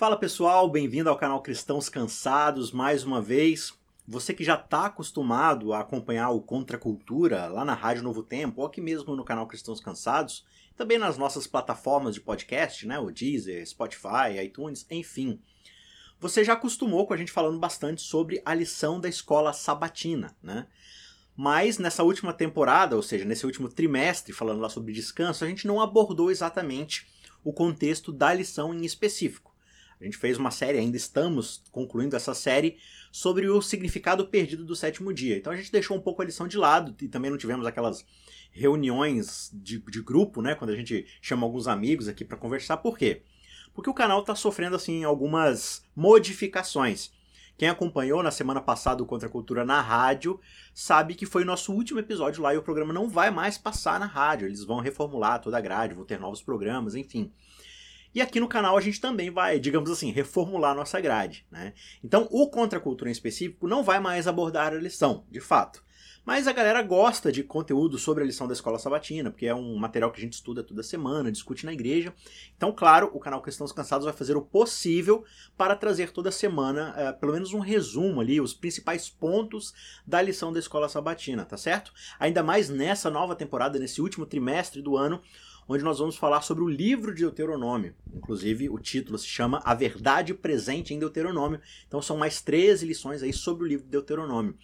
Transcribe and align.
Fala 0.00 0.16
pessoal, 0.16 0.66
bem-vindo 0.66 1.10
ao 1.10 1.18
canal 1.18 1.42
Cristãos 1.42 1.90
Cansados 1.90 2.72
mais 2.72 3.04
uma 3.04 3.20
vez. 3.20 3.74
Você 4.08 4.32
que 4.32 4.42
já 4.42 4.54
está 4.54 4.86
acostumado 4.86 5.74
a 5.74 5.80
acompanhar 5.80 6.30
o 6.30 6.40
Contracultura 6.40 7.48
lá 7.48 7.66
na 7.66 7.74
Rádio 7.74 8.02
Novo 8.02 8.22
Tempo, 8.22 8.62
ou 8.62 8.66
aqui 8.66 8.80
mesmo 8.80 9.14
no 9.14 9.26
canal 9.26 9.46
Cristãos 9.46 9.78
Cansados, 9.78 10.46
também 10.74 10.96
nas 10.96 11.18
nossas 11.18 11.46
plataformas 11.46 12.14
de 12.14 12.22
podcast, 12.22 12.86
né, 12.86 12.98
o 12.98 13.10
Deezer, 13.10 13.68
Spotify, 13.68 14.42
iTunes, 14.42 14.86
enfim. 14.90 15.38
Você 16.18 16.44
já 16.44 16.54
acostumou 16.54 17.06
com 17.06 17.12
a 17.12 17.16
gente 17.18 17.30
falando 17.30 17.58
bastante 17.58 18.00
sobre 18.00 18.40
a 18.42 18.54
lição 18.54 18.98
da 18.98 19.06
escola 19.06 19.52
sabatina, 19.52 20.34
né? 20.42 20.66
Mas 21.36 21.76
nessa 21.76 22.02
última 22.02 22.32
temporada, 22.32 22.96
ou 22.96 23.02
seja, 23.02 23.26
nesse 23.26 23.44
último 23.44 23.68
trimestre, 23.68 24.32
falando 24.32 24.62
lá 24.62 24.70
sobre 24.70 24.94
descanso, 24.94 25.44
a 25.44 25.46
gente 25.46 25.66
não 25.66 25.78
abordou 25.78 26.30
exatamente 26.30 27.06
o 27.44 27.52
contexto 27.52 28.10
da 28.10 28.32
lição 28.32 28.72
em 28.72 28.86
específico. 28.86 29.49
A 30.00 30.04
gente 30.04 30.16
fez 30.16 30.38
uma 30.38 30.50
série, 30.50 30.78
ainda 30.78 30.96
estamos 30.96 31.62
concluindo 31.70 32.16
essa 32.16 32.32
série, 32.32 32.78
sobre 33.12 33.48
o 33.48 33.60
significado 33.60 34.26
perdido 34.26 34.64
do 34.64 34.74
sétimo 34.74 35.12
dia. 35.12 35.36
Então 35.36 35.52
a 35.52 35.56
gente 35.56 35.70
deixou 35.70 35.96
um 35.96 36.00
pouco 36.00 36.22
a 36.22 36.24
lição 36.24 36.48
de 36.48 36.56
lado 36.56 36.94
e 37.02 37.08
também 37.08 37.30
não 37.30 37.36
tivemos 37.36 37.66
aquelas 37.66 38.04
reuniões 38.50 39.50
de, 39.52 39.78
de 39.78 40.02
grupo, 40.02 40.40
né? 40.40 40.54
Quando 40.54 40.70
a 40.70 40.76
gente 40.76 41.06
chama 41.20 41.46
alguns 41.46 41.68
amigos 41.68 42.08
aqui 42.08 42.24
para 42.24 42.38
conversar. 42.38 42.78
Por 42.78 42.96
quê? 42.96 43.22
Porque 43.74 43.90
o 43.90 43.94
canal 43.94 44.20
está 44.20 44.34
sofrendo 44.34 44.76
assim 44.76 45.04
algumas 45.04 45.84
modificações. 45.94 47.12
Quem 47.56 47.68
acompanhou 47.68 48.22
na 48.22 48.30
semana 48.30 48.60
passada 48.60 49.02
o 49.02 49.06
Contra 49.06 49.28
a 49.28 49.30
Cultura 49.30 49.66
na 49.66 49.82
rádio 49.82 50.40
sabe 50.72 51.14
que 51.14 51.26
foi 51.26 51.42
o 51.42 51.46
nosso 51.46 51.74
último 51.74 52.00
episódio 52.00 52.42
lá 52.42 52.54
e 52.54 52.56
o 52.56 52.62
programa 52.62 52.90
não 52.90 53.06
vai 53.06 53.30
mais 53.30 53.58
passar 53.58 54.00
na 54.00 54.06
rádio. 54.06 54.48
Eles 54.48 54.64
vão 54.64 54.80
reformular 54.80 55.42
toda 55.42 55.58
a 55.58 55.60
grade, 55.60 55.92
vão 55.92 56.06
ter 56.06 56.18
novos 56.18 56.40
programas, 56.40 56.94
enfim. 56.94 57.30
E 58.14 58.20
aqui 58.20 58.40
no 58.40 58.48
canal 58.48 58.76
a 58.76 58.80
gente 58.80 59.00
também 59.00 59.30
vai, 59.30 59.58
digamos 59.58 59.90
assim, 59.90 60.10
reformular 60.10 60.74
nossa 60.74 61.00
grade. 61.00 61.46
Né? 61.50 61.72
Então 62.02 62.26
o 62.30 62.48
Contra 62.48 62.80
Cultura 62.80 63.10
em 63.10 63.12
específico 63.12 63.68
não 63.68 63.82
vai 63.82 64.00
mais 64.00 64.26
abordar 64.26 64.72
a 64.72 64.76
lição, 64.76 65.24
de 65.30 65.40
fato. 65.40 65.82
Mas 66.24 66.46
a 66.46 66.52
galera 66.52 66.82
gosta 66.82 67.32
de 67.32 67.42
conteúdo 67.42 67.98
sobre 67.98 68.22
a 68.22 68.26
lição 68.26 68.46
da 68.46 68.52
escola 68.52 68.78
sabatina, 68.78 69.30
porque 69.30 69.46
é 69.46 69.54
um 69.54 69.76
material 69.76 70.12
que 70.12 70.20
a 70.20 70.22
gente 70.22 70.34
estuda 70.34 70.62
toda 70.62 70.82
semana, 70.82 71.32
discute 71.32 71.64
na 71.64 71.72
igreja. 71.72 72.14
Então, 72.56 72.72
claro, 72.72 73.10
o 73.14 73.18
canal 73.18 73.40
Cristãos 73.40 73.72
Cansados 73.72 74.04
vai 74.04 74.12
fazer 74.12 74.36
o 74.36 74.42
possível 74.42 75.24
para 75.56 75.74
trazer 75.74 76.12
toda 76.12 76.30
semana, 76.30 76.94
uh, 76.94 77.18
pelo 77.18 77.32
menos 77.32 77.54
um 77.54 77.58
resumo 77.58 78.20
ali, 78.20 78.40
os 78.40 78.52
principais 78.52 79.08
pontos 79.08 79.72
da 80.06 80.20
lição 80.20 80.52
da 80.52 80.58
escola 80.58 80.88
sabatina, 80.88 81.44
tá 81.44 81.56
certo? 81.56 81.92
Ainda 82.18 82.42
mais 82.42 82.68
nessa 82.68 83.10
nova 83.10 83.34
temporada, 83.34 83.78
nesse 83.78 84.02
último 84.02 84.26
trimestre 84.26 84.82
do 84.82 84.98
ano, 84.98 85.22
onde 85.72 85.84
nós 85.84 86.00
vamos 86.00 86.16
falar 86.16 86.42
sobre 86.42 86.64
o 86.64 86.68
livro 86.68 87.14
de 87.14 87.20
Deuteronômio. 87.20 87.94
Inclusive, 88.12 88.68
o 88.68 88.76
título 88.76 89.16
se 89.16 89.28
chama 89.28 89.62
A 89.64 89.72
Verdade 89.72 90.34
Presente 90.34 90.92
em 90.92 90.98
Deuteronômio. 90.98 91.60
Então, 91.86 92.02
são 92.02 92.16
mais 92.16 92.42
13 92.42 92.84
lições 92.84 93.22
aí 93.22 93.32
sobre 93.32 93.62
o 93.62 93.68
livro 93.68 93.84
de 93.84 93.92
Deuteronômio. 93.92 94.56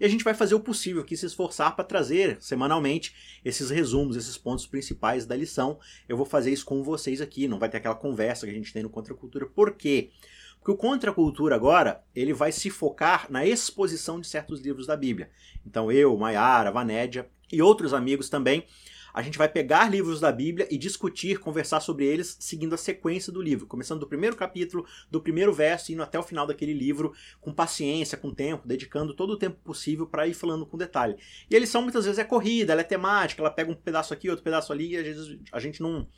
E 0.00 0.06
a 0.06 0.08
gente 0.08 0.24
vai 0.24 0.32
fazer 0.32 0.54
o 0.54 0.60
possível 0.60 1.02
aqui, 1.02 1.18
se 1.18 1.26
esforçar 1.26 1.76
para 1.76 1.84
trazer 1.84 2.38
semanalmente 2.40 3.14
esses 3.44 3.68
resumos, 3.68 4.16
esses 4.16 4.38
pontos 4.38 4.66
principais 4.66 5.26
da 5.26 5.36
lição. 5.36 5.78
Eu 6.08 6.16
vou 6.16 6.24
fazer 6.24 6.50
isso 6.50 6.64
com 6.64 6.82
vocês 6.82 7.20
aqui, 7.20 7.46
não 7.46 7.58
vai 7.58 7.68
ter 7.68 7.76
aquela 7.76 7.94
conversa 7.94 8.46
que 8.46 8.52
a 8.52 8.54
gente 8.54 8.72
tem 8.72 8.82
no 8.82 8.88
Contra 8.88 9.14
Cultura. 9.14 9.44
Por 9.44 9.72
quê? 9.72 10.12
Porque 10.56 10.70
o 10.70 10.76
Contra 10.76 11.12
Cultura 11.12 11.54
agora, 11.54 12.02
ele 12.16 12.32
vai 12.32 12.50
se 12.50 12.70
focar 12.70 13.26
na 13.30 13.44
exposição 13.44 14.18
de 14.18 14.26
certos 14.26 14.60
livros 14.62 14.86
da 14.86 14.96
Bíblia. 14.96 15.30
Então 15.66 15.92
eu, 15.92 16.16
Maiara, 16.16 16.72
Vanédia 16.72 17.28
e 17.52 17.60
outros 17.60 17.92
amigos 17.92 18.30
também 18.30 18.64
a 19.14 19.22
gente 19.22 19.38
vai 19.38 19.48
pegar 19.48 19.88
livros 19.88 20.18
da 20.18 20.32
Bíblia 20.32 20.66
e 20.68 20.76
discutir, 20.76 21.38
conversar 21.38 21.78
sobre 21.78 22.04
eles, 22.04 22.36
seguindo 22.40 22.74
a 22.74 22.76
sequência 22.76 23.32
do 23.32 23.40
livro, 23.40 23.64
começando 23.64 24.00
do 24.00 24.08
primeiro 24.08 24.34
capítulo, 24.34 24.84
do 25.08 25.20
primeiro 25.20 25.52
verso, 25.52 25.92
indo 25.92 26.02
até 26.02 26.18
o 26.18 26.22
final 26.22 26.44
daquele 26.48 26.74
livro, 26.74 27.14
com 27.40 27.54
paciência, 27.54 28.18
com 28.18 28.34
tempo, 28.34 28.66
dedicando 28.66 29.14
todo 29.14 29.30
o 29.30 29.38
tempo 29.38 29.56
possível 29.62 30.04
para 30.04 30.26
ir 30.26 30.34
falando 30.34 30.66
com 30.66 30.76
detalhe. 30.76 31.14
E 31.48 31.54
a 31.54 31.60
lição 31.60 31.80
muitas 31.80 32.04
vezes 32.04 32.18
é 32.18 32.24
corrida, 32.24 32.72
ela 32.72 32.80
é 32.80 32.84
temática, 32.84 33.40
ela 33.40 33.52
pega 33.52 33.70
um 33.70 33.76
pedaço 33.76 34.12
aqui, 34.12 34.28
outro 34.28 34.42
pedaço 34.42 34.72
ali, 34.72 34.94
e 34.94 34.96
às 34.96 35.04
vezes 35.04 35.38
a 35.52 35.60
gente 35.60 35.80
não, 35.80 36.08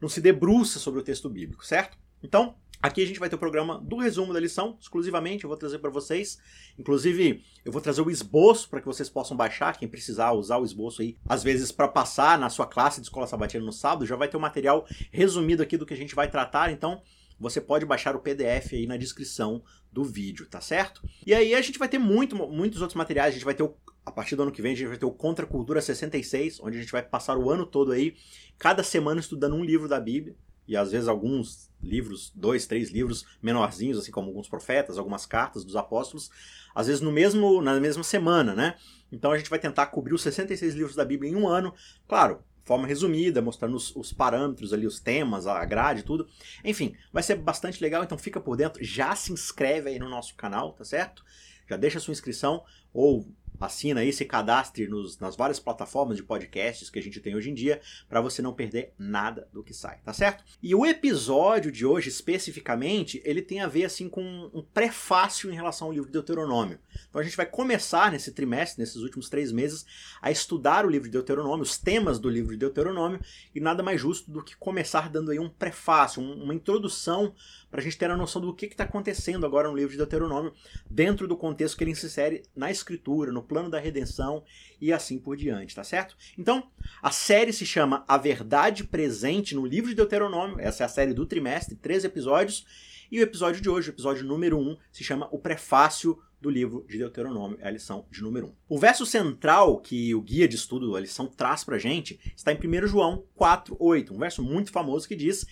não 0.00 0.08
se 0.08 0.20
debruça 0.20 0.80
sobre 0.80 0.98
o 0.98 1.04
texto 1.04 1.30
bíblico, 1.30 1.64
certo? 1.64 1.96
Então, 2.20 2.56
Aqui 2.82 3.02
a 3.02 3.06
gente 3.06 3.20
vai 3.20 3.28
ter 3.28 3.36
o 3.36 3.38
programa 3.38 3.78
do 3.78 3.98
resumo 3.98 4.32
da 4.32 4.40
lição, 4.40 4.78
exclusivamente, 4.80 5.44
eu 5.44 5.48
vou 5.48 5.56
trazer 5.56 5.78
para 5.80 5.90
vocês. 5.90 6.38
Inclusive, 6.78 7.44
eu 7.62 7.70
vou 7.70 7.82
trazer 7.82 8.00
o 8.00 8.10
esboço 8.10 8.70
para 8.70 8.80
que 8.80 8.86
vocês 8.86 9.10
possam 9.10 9.36
baixar, 9.36 9.76
quem 9.76 9.86
precisar 9.86 10.32
usar 10.32 10.56
o 10.56 10.64
esboço 10.64 11.02
aí, 11.02 11.18
às 11.28 11.42
vezes 11.42 11.70
para 11.70 11.86
passar 11.86 12.38
na 12.38 12.48
sua 12.48 12.66
classe 12.66 12.98
de 12.98 13.06
escola 13.06 13.26
sabatina 13.26 13.62
no 13.62 13.72
sábado, 13.72 14.06
já 14.06 14.16
vai 14.16 14.28
ter 14.28 14.38
o 14.38 14.40
um 14.40 14.42
material 14.42 14.86
resumido 15.12 15.62
aqui 15.62 15.76
do 15.76 15.84
que 15.84 15.92
a 15.92 15.96
gente 15.96 16.14
vai 16.14 16.30
tratar, 16.30 16.72
então 16.72 17.02
você 17.38 17.60
pode 17.60 17.84
baixar 17.84 18.16
o 18.16 18.20
PDF 18.20 18.72
aí 18.72 18.86
na 18.86 18.96
descrição 18.96 19.62
do 19.92 20.02
vídeo, 20.02 20.46
tá 20.46 20.62
certo? 20.62 21.02
E 21.26 21.34
aí 21.34 21.54
a 21.54 21.60
gente 21.60 21.78
vai 21.78 21.88
ter 21.88 21.98
muito, 21.98 22.34
muitos 22.34 22.80
outros 22.80 22.96
materiais, 22.96 23.34
a 23.34 23.36
gente 23.36 23.44
vai 23.44 23.54
ter 23.54 23.62
o, 23.62 23.74
a 24.06 24.10
partir 24.10 24.36
do 24.36 24.42
ano 24.42 24.52
que 24.52 24.62
vem 24.62 24.72
a 24.72 24.76
gente 24.76 24.88
vai 24.88 24.96
ter 24.96 25.04
o 25.04 25.10
Contra 25.10 25.44
Cultura 25.44 25.82
66, 25.82 26.60
onde 26.60 26.78
a 26.78 26.80
gente 26.80 26.92
vai 26.92 27.02
passar 27.02 27.36
o 27.36 27.50
ano 27.50 27.66
todo 27.66 27.92
aí, 27.92 28.16
cada 28.58 28.82
semana 28.82 29.20
estudando 29.20 29.54
um 29.54 29.64
livro 29.64 29.86
da 29.86 30.00
Bíblia 30.00 30.34
e 30.70 30.76
às 30.76 30.92
vezes 30.92 31.08
alguns 31.08 31.68
livros, 31.82 32.30
dois, 32.32 32.64
três 32.64 32.92
livros 32.92 33.26
menorzinhos, 33.42 33.98
assim 33.98 34.12
como 34.12 34.28
alguns 34.28 34.48
profetas, 34.48 34.98
algumas 34.98 35.26
cartas 35.26 35.64
dos 35.64 35.74
apóstolos, 35.74 36.30
às 36.72 36.86
vezes 36.86 37.02
no 37.02 37.10
mesmo 37.10 37.60
na 37.60 37.80
mesma 37.80 38.04
semana, 38.04 38.54
né? 38.54 38.76
Então 39.10 39.32
a 39.32 39.36
gente 39.36 39.50
vai 39.50 39.58
tentar 39.58 39.86
cobrir 39.86 40.14
os 40.14 40.22
66 40.22 40.74
livros 40.74 40.94
da 40.94 41.04
Bíblia 41.04 41.28
em 41.28 41.34
um 41.34 41.48
ano, 41.48 41.74
claro, 42.06 42.44
forma 42.62 42.86
resumida, 42.86 43.42
mostrando 43.42 43.74
os, 43.74 43.94
os, 43.96 44.12
parâmetros 44.12 44.72
ali, 44.72 44.86
os 44.86 45.00
temas, 45.00 45.44
a 45.44 45.64
grade, 45.64 46.04
tudo. 46.04 46.28
Enfim, 46.64 46.94
vai 47.12 47.24
ser 47.24 47.34
bastante 47.34 47.82
legal, 47.82 48.04
então 48.04 48.16
fica 48.16 48.40
por 48.40 48.56
dentro, 48.56 48.84
já 48.84 49.16
se 49.16 49.32
inscreve 49.32 49.90
aí 49.90 49.98
no 49.98 50.08
nosso 50.08 50.36
canal, 50.36 50.72
tá 50.74 50.84
certo? 50.84 51.24
Já 51.68 51.76
deixa 51.76 51.98
sua 51.98 52.12
inscrição 52.12 52.62
ou 52.92 53.26
assina 53.66 54.00
aí, 54.00 54.12
se 54.12 54.24
cadastre 54.24 54.88
nos, 54.88 55.18
nas 55.18 55.36
várias 55.36 55.60
plataformas 55.60 56.16
de 56.16 56.22
podcasts 56.22 56.90
que 56.90 56.98
a 56.98 57.02
gente 57.02 57.20
tem 57.20 57.34
hoje 57.34 57.50
em 57.50 57.54
dia, 57.54 57.80
para 58.08 58.20
você 58.20 58.40
não 58.42 58.52
perder 58.52 58.92
nada 58.98 59.48
do 59.52 59.62
que 59.62 59.74
sai, 59.74 59.98
tá 60.04 60.12
certo? 60.12 60.44
E 60.62 60.74
o 60.74 60.86
episódio 60.86 61.70
de 61.70 61.84
hoje, 61.84 62.08
especificamente, 62.08 63.20
ele 63.24 63.42
tem 63.42 63.60
a 63.60 63.68
ver 63.68 63.84
assim 63.84 64.08
com 64.08 64.50
um 64.52 64.62
prefácio 64.62 65.50
em 65.50 65.54
relação 65.54 65.88
ao 65.88 65.92
livro 65.92 66.06
de 66.06 66.12
Deuteronômio. 66.12 66.78
Então 67.08 67.20
a 67.20 67.24
gente 67.24 67.36
vai 67.36 67.46
começar 67.46 68.10
nesse 68.10 68.32
trimestre, 68.32 68.80
nesses 68.80 68.96
últimos 68.96 69.28
três 69.28 69.52
meses, 69.52 69.84
a 70.20 70.30
estudar 70.30 70.84
o 70.84 70.90
livro 70.90 71.08
de 71.08 71.12
Deuteronômio, 71.12 71.62
os 71.62 71.78
temas 71.78 72.18
do 72.18 72.28
livro 72.28 72.52
de 72.52 72.58
Deuteronômio, 72.58 73.20
e 73.54 73.60
nada 73.60 73.82
mais 73.82 74.00
justo 74.00 74.30
do 74.30 74.42
que 74.42 74.56
começar 74.56 75.08
dando 75.08 75.30
aí 75.30 75.38
um 75.38 75.48
prefácio, 75.48 76.22
uma 76.22 76.54
introdução 76.54 77.34
para 77.70 77.80
a 77.80 77.82
gente 77.82 77.96
ter 77.96 78.10
a 78.10 78.16
noção 78.16 78.42
do 78.42 78.54
que 78.54 78.66
está 78.66 78.84
acontecendo 78.84 79.46
agora 79.46 79.68
no 79.68 79.76
livro 79.76 79.92
de 79.92 79.98
Deuteronômio, 79.98 80.52
dentro 80.88 81.28
do 81.28 81.36
contexto 81.36 81.76
que 81.76 81.84
ele 81.84 81.94
se 81.94 82.06
insere 82.06 82.42
na 82.54 82.70
escritura, 82.70 83.32
no 83.32 83.42
plano 83.50 83.68
da 83.68 83.80
redenção 83.80 84.44
e 84.80 84.92
assim 84.92 85.18
por 85.18 85.36
diante, 85.36 85.74
tá 85.74 85.82
certo? 85.82 86.16
Então, 86.38 86.70
a 87.02 87.10
série 87.10 87.52
se 87.52 87.66
chama 87.66 88.04
A 88.06 88.16
Verdade 88.16 88.84
Presente 88.84 89.56
no 89.56 89.66
livro 89.66 89.90
de 89.90 89.96
Deuteronômio, 89.96 90.60
essa 90.60 90.84
é 90.84 90.86
a 90.86 90.88
série 90.88 91.12
do 91.12 91.26
trimestre, 91.26 91.74
três 91.74 92.04
episódios, 92.04 92.64
e 93.10 93.18
o 93.18 93.22
episódio 93.22 93.60
de 93.60 93.68
hoje, 93.68 93.90
o 93.90 93.92
episódio 93.92 94.24
número 94.24 94.56
1, 94.56 94.60
um, 94.60 94.76
se 94.92 95.02
chama 95.02 95.28
O 95.32 95.38
Prefácio 95.40 96.16
do 96.40 96.48
livro 96.48 96.86
de 96.88 96.96
Deuteronômio, 96.96 97.58
é 97.60 97.66
a 97.66 97.70
lição 97.70 98.06
de 98.08 98.22
número 98.22 98.46
1. 98.46 98.48
Um. 98.50 98.54
O 98.68 98.78
verso 98.78 99.04
central 99.04 99.80
que 99.80 100.14
o 100.14 100.22
guia 100.22 100.46
de 100.46 100.54
estudo 100.54 100.92
da 100.92 101.00
lição 101.00 101.26
traz 101.26 101.64
pra 101.64 101.76
gente 101.76 102.20
está 102.36 102.52
em 102.52 102.56
1 102.56 102.86
João 102.86 103.24
4:8, 103.36 104.12
um 104.12 104.18
verso 104.18 104.44
muito 104.44 104.70
famoso 104.70 105.08
que 105.08 105.16
diz: 105.16 105.44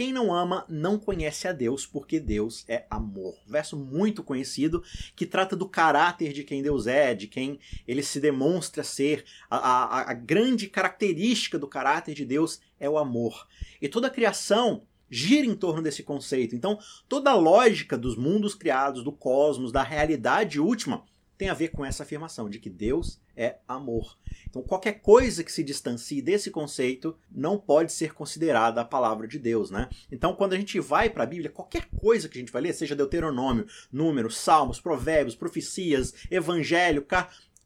quem 0.00 0.14
não 0.14 0.32
ama 0.32 0.64
não 0.66 0.98
conhece 0.98 1.46
a 1.46 1.52
Deus, 1.52 1.84
porque 1.84 2.18
Deus 2.18 2.64
é 2.66 2.86
amor. 2.88 3.36
Verso 3.46 3.76
muito 3.76 4.24
conhecido 4.24 4.82
que 5.14 5.26
trata 5.26 5.54
do 5.54 5.68
caráter 5.68 6.32
de 6.32 6.42
quem 6.42 6.62
Deus 6.62 6.86
é, 6.86 7.14
de 7.14 7.26
quem 7.26 7.60
ele 7.86 8.02
se 8.02 8.18
demonstra 8.18 8.82
ser. 8.82 9.26
A, 9.50 9.58
a, 9.58 10.10
a 10.12 10.14
grande 10.14 10.68
característica 10.68 11.58
do 11.58 11.68
caráter 11.68 12.14
de 12.14 12.24
Deus 12.24 12.62
é 12.78 12.88
o 12.88 12.96
amor. 12.96 13.46
E 13.78 13.90
toda 13.90 14.06
a 14.06 14.10
criação 14.10 14.84
gira 15.10 15.46
em 15.46 15.54
torno 15.54 15.82
desse 15.82 16.02
conceito. 16.02 16.56
Então, 16.56 16.78
toda 17.06 17.32
a 17.32 17.36
lógica 17.36 17.98
dos 17.98 18.16
mundos 18.16 18.54
criados, 18.54 19.04
do 19.04 19.12
cosmos, 19.12 19.70
da 19.70 19.82
realidade 19.82 20.58
última, 20.58 21.04
tem 21.40 21.48
a 21.48 21.54
ver 21.54 21.68
com 21.68 21.82
essa 21.82 22.02
afirmação 22.02 22.50
de 22.50 22.58
que 22.58 22.68
Deus 22.68 23.18
é 23.34 23.56
amor. 23.66 24.18
Então, 24.46 24.62
qualquer 24.62 25.00
coisa 25.00 25.42
que 25.42 25.50
se 25.50 25.64
distancie 25.64 26.20
desse 26.20 26.50
conceito 26.50 27.16
não 27.30 27.56
pode 27.56 27.92
ser 27.92 28.12
considerada 28.12 28.82
a 28.82 28.84
palavra 28.84 29.26
de 29.26 29.38
Deus, 29.38 29.70
né? 29.70 29.88
Então, 30.12 30.34
quando 30.34 30.52
a 30.52 30.56
gente 30.58 30.78
vai 30.78 31.08
para 31.08 31.22
a 31.22 31.26
Bíblia, 31.26 31.48
qualquer 31.48 31.88
coisa 31.96 32.28
que 32.28 32.36
a 32.36 32.40
gente 32.42 32.52
vai 32.52 32.60
ler, 32.60 32.74
seja 32.74 32.94
Deuteronômio, 32.94 33.66
Números, 33.90 34.36
Salmos, 34.36 34.82
Provérbios, 34.82 35.34
profecias, 35.34 36.12
Evangelho, 36.30 37.06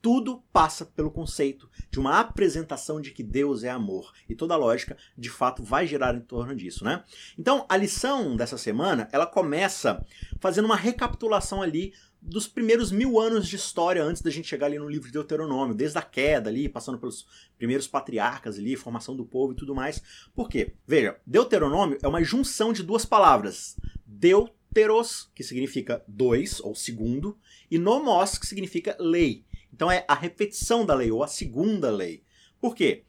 tudo 0.01 0.45
passa 0.53 0.87
pelo 0.87 1.11
conceito 1.11 1.69
de 1.91 1.99
uma 1.99 2.21
apresentação 2.21 3.01
de 3.01 3.11
que 3.11 3.25
Deus 3.25 3.65
é 3.65 3.71
amor. 3.71 4.13
E 4.29 4.37
toda 4.37 4.55
lógica, 4.55 4.97
de 5.19 5.31
fato, 5.31 5.65
vai 5.65 5.85
girar 5.85 6.15
em 6.15 6.21
torno 6.21 6.55
disso, 6.55 6.85
né? 6.85 7.03
Então, 7.37 7.67
a 7.69 7.77
lição 7.77 8.37
dessa 8.37 8.57
semana, 8.57 9.09
ela 9.11 9.27
começa 9.27 10.07
fazendo 10.39 10.67
uma 10.67 10.77
recapitulação 10.77 11.61
ali 11.61 11.93
dos 12.27 12.49
primeiros 12.49 12.91
mil 12.91 13.21
anos 13.21 13.47
de 13.47 13.57
história 13.57 14.03
antes 14.03 14.23
da 14.23 14.31
gente 14.31 14.49
chegar 14.49 14.67
ali 14.67 14.79
no 14.79 14.89
livro 14.89 15.07
de 15.07 15.13
Deuteronômio, 15.13 15.75
desde 15.75 15.99
a 15.99 16.03
queda 16.03 16.49
ali, 16.49 16.71
passando 16.71 16.99
pelos 16.99 17.27
primeiros 17.59 17.87
patriarcas 17.87 18.59
ali, 18.59 18.77
formação 18.77 19.15
do 19.15 19.27
povo 19.27 19.53
e 19.53 19.57
tudo 19.57 19.75
mais. 19.75 20.03
Por 20.35 20.49
quê? 20.49 20.73
Veja, 20.87 21.19
Deuteronômio 21.27 21.99
é 22.03 22.09
uma 22.09 22.25
junção 22.25 22.73
de 22.73 22.83
duas 22.83 23.05
palavras. 23.05 23.77
Deuteros, 24.07 25.31
que 25.35 25.45
significa 25.45 26.03
dois, 26.09 26.61
ou 26.61 26.75
segundo, 26.75 27.39
e 27.71 27.77
nomos, 27.77 28.39
que 28.39 28.47
significa 28.47 28.97
lei. 28.99 29.45
Então 29.71 29.91
é 29.91 30.05
a 30.09 30.15
repetição 30.15 30.87
da 30.87 30.95
lei, 30.95 31.11
ou 31.11 31.23
a 31.23 31.29
segunda 31.29 31.91
lei. 31.91 32.23
Por 32.59 32.75
quê? 32.75 33.05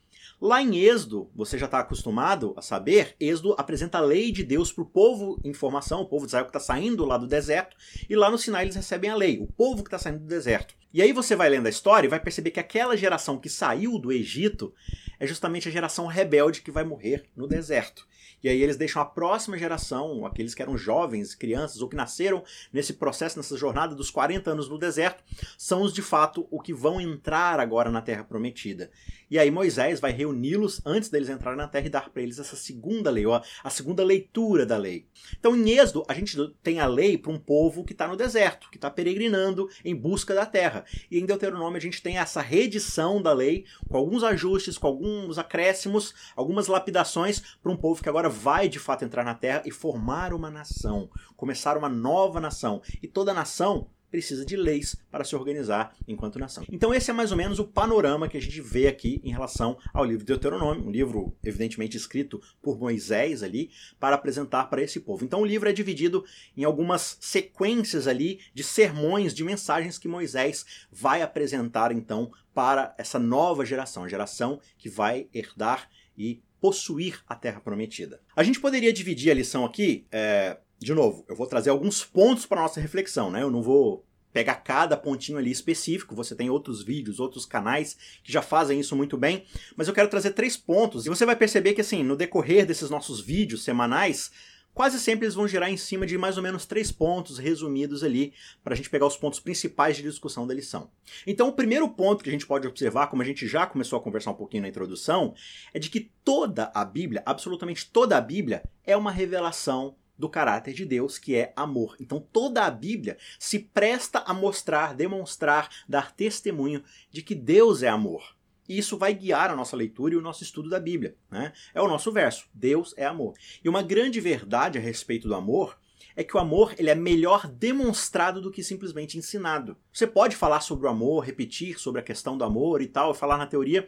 Lá 0.46 0.62
em 0.62 0.78
Êxodo, 0.78 1.28
você 1.34 1.58
já 1.58 1.66
está 1.66 1.80
acostumado 1.80 2.54
a 2.56 2.62
saber, 2.62 3.16
Êxodo 3.20 3.56
apresenta 3.58 3.98
a 3.98 4.02
lei 4.02 4.32
de 4.32 4.44
Deus 4.44 4.72
para 4.72 4.84
o 4.84 4.86
povo 4.86 5.42
em 5.44 5.56
formação, 5.56 6.02
o 6.02 6.06
povo 6.06 6.28
de 6.28 6.30
Israel 6.30 6.46
que 6.46 6.50
está 6.50 6.60
saindo 6.60 7.04
lá 7.04 7.18
do 7.18 7.26
deserto, 7.26 7.76
e 8.08 8.16
lá 8.16 8.30
no 8.30 8.38
Sinai 8.38 8.66
eles 8.66 8.76
recebem 8.76 9.10
a 9.10 9.16
lei, 9.16 9.40
o 9.40 9.48
povo 9.48 9.82
que 9.82 9.88
está 9.88 9.98
saindo 9.98 10.20
do 10.20 10.28
deserto. 10.28 10.76
E 10.94 11.02
aí 11.02 11.12
você 11.12 11.36
vai 11.36 11.50
lendo 11.50 11.66
a 11.66 11.70
história 11.72 12.06
e 12.06 12.10
vai 12.10 12.20
perceber 12.20 12.52
que 12.52 12.60
aquela 12.60 12.96
geração 12.96 13.40
que 13.40 13.50
saiu 13.50 13.98
do 13.98 14.12
Egito 14.12 14.72
é 15.20 15.26
justamente 15.26 15.68
a 15.68 15.72
geração 15.72 16.06
rebelde 16.06 16.62
que 16.62 16.70
vai 16.70 16.84
morrer 16.84 17.26
no 17.36 17.48
deserto. 17.48 18.08
E 18.44 18.48
aí 18.48 18.62
eles 18.62 18.78
deixam 18.78 19.02
a 19.02 19.06
próxima 19.06 19.58
geração, 19.58 20.26
aqueles 20.26 20.54
que 20.54 20.62
eram 20.62 20.78
jovens, 20.78 21.34
crianças 21.34 21.82
ou 21.82 21.90
que 21.90 21.96
nasceram 21.96 22.44
nesse 22.72 22.94
processo, 22.94 23.38
nessa 23.38 23.58
jornada 23.58 23.96
dos 23.96 24.12
40 24.12 24.52
anos 24.52 24.70
no 24.70 24.78
deserto, 24.78 25.24
são 25.58 25.82
os 25.82 25.92
de 25.92 26.04
fato 26.04 26.48
o 26.52 26.62
que 26.62 26.74
vão 26.74 27.02
entrar 27.02 27.60
agora 27.60 27.90
na 27.90 28.02
terra 28.02 28.24
prometida. 28.24 28.92
E 29.36 29.40
aí 29.40 29.52
Moisés 29.52 30.00
vai 30.00 30.14
reuni-los 30.14 30.80
antes 30.86 31.10
deles 31.10 31.28
entrarem 31.28 31.58
na 31.58 31.68
terra 31.68 31.88
e 31.88 31.90
dar 31.90 32.10
para 32.10 32.22
eles 32.22 32.40
essa 32.40 32.56
segunda 32.56 33.12
lei, 33.12 33.26
a 33.62 33.70
segunda 33.70 34.02
leitura 34.02 34.66
da 34.66 34.78
lei. 34.78 35.10
Então 35.38 35.54
em 35.54 35.72
Êxodo 35.72 36.06
a 36.08 36.14
gente 36.14 36.38
tem 36.64 36.80
a 36.80 36.88
lei 36.88 37.18
para 37.18 37.34
um 37.34 37.38
povo 37.38 37.84
que 37.84 37.92
está 37.92 38.08
no 38.08 38.16
deserto, 38.16 38.70
que 38.70 38.78
está 38.78 38.90
peregrinando 38.90 39.68
em 39.84 39.94
busca 39.94 40.34
da 40.34 40.46
terra. 40.46 40.86
E 41.12 41.20
em 41.20 41.26
Deuteronômio 41.26 41.76
a 41.76 41.82
gente 41.82 42.02
tem 42.02 42.18
essa 42.18 42.40
redição 42.40 43.22
da 43.22 43.34
lei 43.34 43.66
com 43.90 43.98
alguns 43.98 44.24
ajustes, 44.24 44.78
com 44.78 44.88
alguns 44.88 45.38
acréscimos, 45.38 46.14
algumas 46.34 46.68
lapidações 46.68 47.58
para 47.62 47.74
um 47.74 47.76
povo 47.76 48.02
que 48.02 48.08
agora 48.08 48.30
vai 48.30 48.70
de 48.70 48.80
fato 48.80 49.04
entrar 49.04 49.26
na 49.26 49.36
terra 49.36 49.64
e 49.66 49.70
formar 49.70 50.34
uma 50.34 50.50
nação, 50.50 51.10
começar 51.36 51.78
uma 51.78 51.90
nova 51.90 52.40
nação. 52.40 52.82
E 53.04 53.08
toda 53.10 53.34
nação 53.34 53.90
precisa 54.16 54.46
de 54.46 54.56
leis 54.56 54.96
para 55.12 55.26
se 55.26 55.36
organizar 55.36 55.94
enquanto 56.08 56.40
nação. 56.40 56.64
Então 56.72 56.94
esse 56.94 57.12
é 57.12 57.14
mais 57.14 57.32
ou 57.32 57.38
menos 57.38 57.60
o 57.60 57.66
panorama 57.66 58.30
que 58.30 58.38
a 58.38 58.42
gente 58.42 58.62
vê 58.62 58.88
aqui 58.88 59.20
em 59.26 59.30
relação 59.30 59.78
ao 59.94 60.06
livro 60.06 60.24
de 60.24 60.28
Deuteronômio, 60.28 60.88
um 60.88 60.90
livro 60.90 61.36
evidentemente 61.44 61.98
escrito 61.98 62.42
por 62.62 62.80
Moisés 62.80 63.44
ali 63.44 63.72
para 64.00 64.16
apresentar 64.16 64.70
para 64.70 64.82
esse 64.82 65.02
povo. 65.02 65.26
Então 65.26 65.42
o 65.42 65.46
livro 65.46 65.68
é 65.68 65.74
dividido 65.74 66.24
em 66.56 66.64
algumas 66.64 67.18
sequências 67.20 68.08
ali 68.08 68.40
de 68.54 68.64
sermões, 68.64 69.34
de 69.34 69.44
mensagens 69.44 69.98
que 69.98 70.08
Moisés 70.08 70.66
vai 70.90 71.22
apresentar 71.22 71.92
então 71.92 72.32
para 72.54 72.96
essa 72.98 73.20
nova 73.20 73.66
geração, 73.66 74.06
a 74.06 74.08
geração 74.08 74.62
que 74.78 74.88
vai 74.88 75.28
herdar 75.34 75.90
e 76.18 76.42
possuir 76.62 77.22
a 77.28 77.36
terra 77.36 77.60
prometida. 77.60 78.22
A 78.34 78.44
gente 78.44 78.62
poderia 78.62 78.94
dividir 78.94 79.30
a 79.30 79.36
lição 79.36 79.66
aqui, 79.66 80.08
é, 80.10 80.58
de 80.80 80.94
novo, 80.94 81.26
eu 81.28 81.36
vou 81.36 81.48
trazer 81.48 81.70
alguns 81.70 82.04
pontos 82.04 82.46
para 82.46 82.62
nossa 82.62 82.80
reflexão, 82.80 83.32
né? 83.32 83.42
Eu 83.42 83.52
não 83.52 83.62
vou 83.62 84.06
pegar 84.36 84.56
cada 84.56 84.98
pontinho 84.98 85.38
ali 85.38 85.50
específico, 85.50 86.14
você 86.14 86.36
tem 86.36 86.50
outros 86.50 86.84
vídeos, 86.84 87.22
outros 87.22 87.46
canais 87.46 87.98
que 88.22 88.34
já 88.34 88.42
fazem 88.42 88.82
isso 88.82 88.94
muito 88.94 89.18
bem, 89.18 89.46
mas 89.78 89.88
eu 89.88 89.94
quero 89.94 90.10
trazer 90.10 90.32
três 90.32 90.58
pontos 90.58 91.06
e 91.06 91.10
você 91.10 91.26
vai 91.26 91.38
perceber 91.38 91.74
que 91.74 91.80
assim, 91.80 92.04
no 92.04 92.18
decorrer 92.18 92.66
desses 92.66 92.90
nossos 92.90 93.22
vídeos 93.22 93.64
semanais, 93.64 94.30
quase 94.74 95.00
sempre 95.00 95.26
eles 95.26 95.36
vão 95.36 95.48
girar 95.48 95.72
em 95.72 95.78
cima 95.78 96.06
de 96.06 96.18
mais 96.18 96.36
ou 96.36 96.44
menos 96.44 96.66
três 96.66 96.92
pontos 96.92 97.38
resumidos 97.38 98.04
ali, 98.04 98.34
para 98.62 98.74
a 98.74 98.76
gente 98.76 98.90
pegar 98.90 99.06
os 99.06 99.16
pontos 99.16 99.40
principais 99.40 99.96
de 99.96 100.04
discussão 100.04 100.46
da 100.46 100.54
lição. 100.54 100.92
Então, 101.26 101.48
o 101.48 101.54
primeiro 101.54 101.88
ponto 101.88 102.22
que 102.22 102.30
a 102.30 102.34
gente 102.34 102.46
pode 102.46 102.68
observar, 102.68 103.08
como 103.08 103.22
a 103.22 103.26
gente 103.26 103.48
já 103.48 103.66
começou 103.66 103.98
a 103.98 104.02
conversar 104.02 104.32
um 104.32 104.36
pouquinho 104.36 104.64
na 104.64 104.70
introdução, 104.70 105.34
é 105.74 105.80
de 105.80 105.90
que 105.90 106.12
toda 106.26 106.70
a 106.76 106.84
Bíblia, 106.84 107.24
absolutamente 107.26 107.90
toda 107.90 108.18
a 108.18 108.22
Bíblia, 108.22 108.64
é 108.84 108.98
uma 108.98 109.12
revelação 109.12 109.96
do 110.18 110.30
caráter 110.30 110.74
de 110.74 110.86
Deus, 110.86 111.18
que 111.18 111.36
é 111.36 111.54
amor. 111.56 111.96
Então 112.00 112.20
toda 112.20 112.66
a 112.66 112.72
Bíblia 112.72 113.18
se 113.40 113.60
presta 113.60 114.20
a 114.20 114.34
mostrar, 114.34 114.94
demonstrar, 114.94 115.70
dar 115.88 116.14
testemunho 116.14 116.84
de 117.12 117.22
que 117.22 117.36
Deus 117.36 117.84
é 117.84 117.88
amor. 117.88 118.36
E 118.68 118.78
isso 118.78 118.98
vai 118.98 119.14
guiar 119.14 119.52
a 119.52 119.56
nossa 119.56 119.76
leitura 119.76 120.14
e 120.14 120.18
o 120.18 120.22
nosso 120.22 120.44
estudo 120.44 120.70
da 120.70 120.80
Bíblia. 120.80 121.16
Né? 121.30 121.54
É 121.74 121.82
o 121.82 121.88
nosso 121.88 122.12
verso: 122.12 122.48
Deus 122.54 122.94
é 122.98 123.06
amor. 123.06 123.36
E 123.64 123.70
uma 123.70 123.84
grande 123.84 124.20
verdade 124.20 124.78
a 124.78 124.82
respeito 124.82 125.28
do 125.28 125.36
amor 125.36 125.78
é 126.16 126.24
que 126.24 126.36
o 126.36 126.40
amor 126.40 126.74
ele 126.78 126.90
é 126.90 126.96
melhor 126.96 127.48
demonstrado 127.48 128.42
do 128.42 128.52
que 128.52 128.64
simplesmente 128.64 129.18
ensinado. 129.18 129.76
Você 129.92 130.08
pode 130.08 130.36
falar 130.36 130.62
sobre 130.62 130.88
o 130.88 130.90
amor, 130.90 131.24
repetir 131.24 131.80
sobre 131.80 132.00
a 132.00 132.04
questão 132.04 132.38
do 132.38 132.44
amor 132.44 132.82
e 132.82 132.88
tal, 132.88 133.14
falar 133.14 133.38
na 133.38 133.46
teoria, 133.46 133.88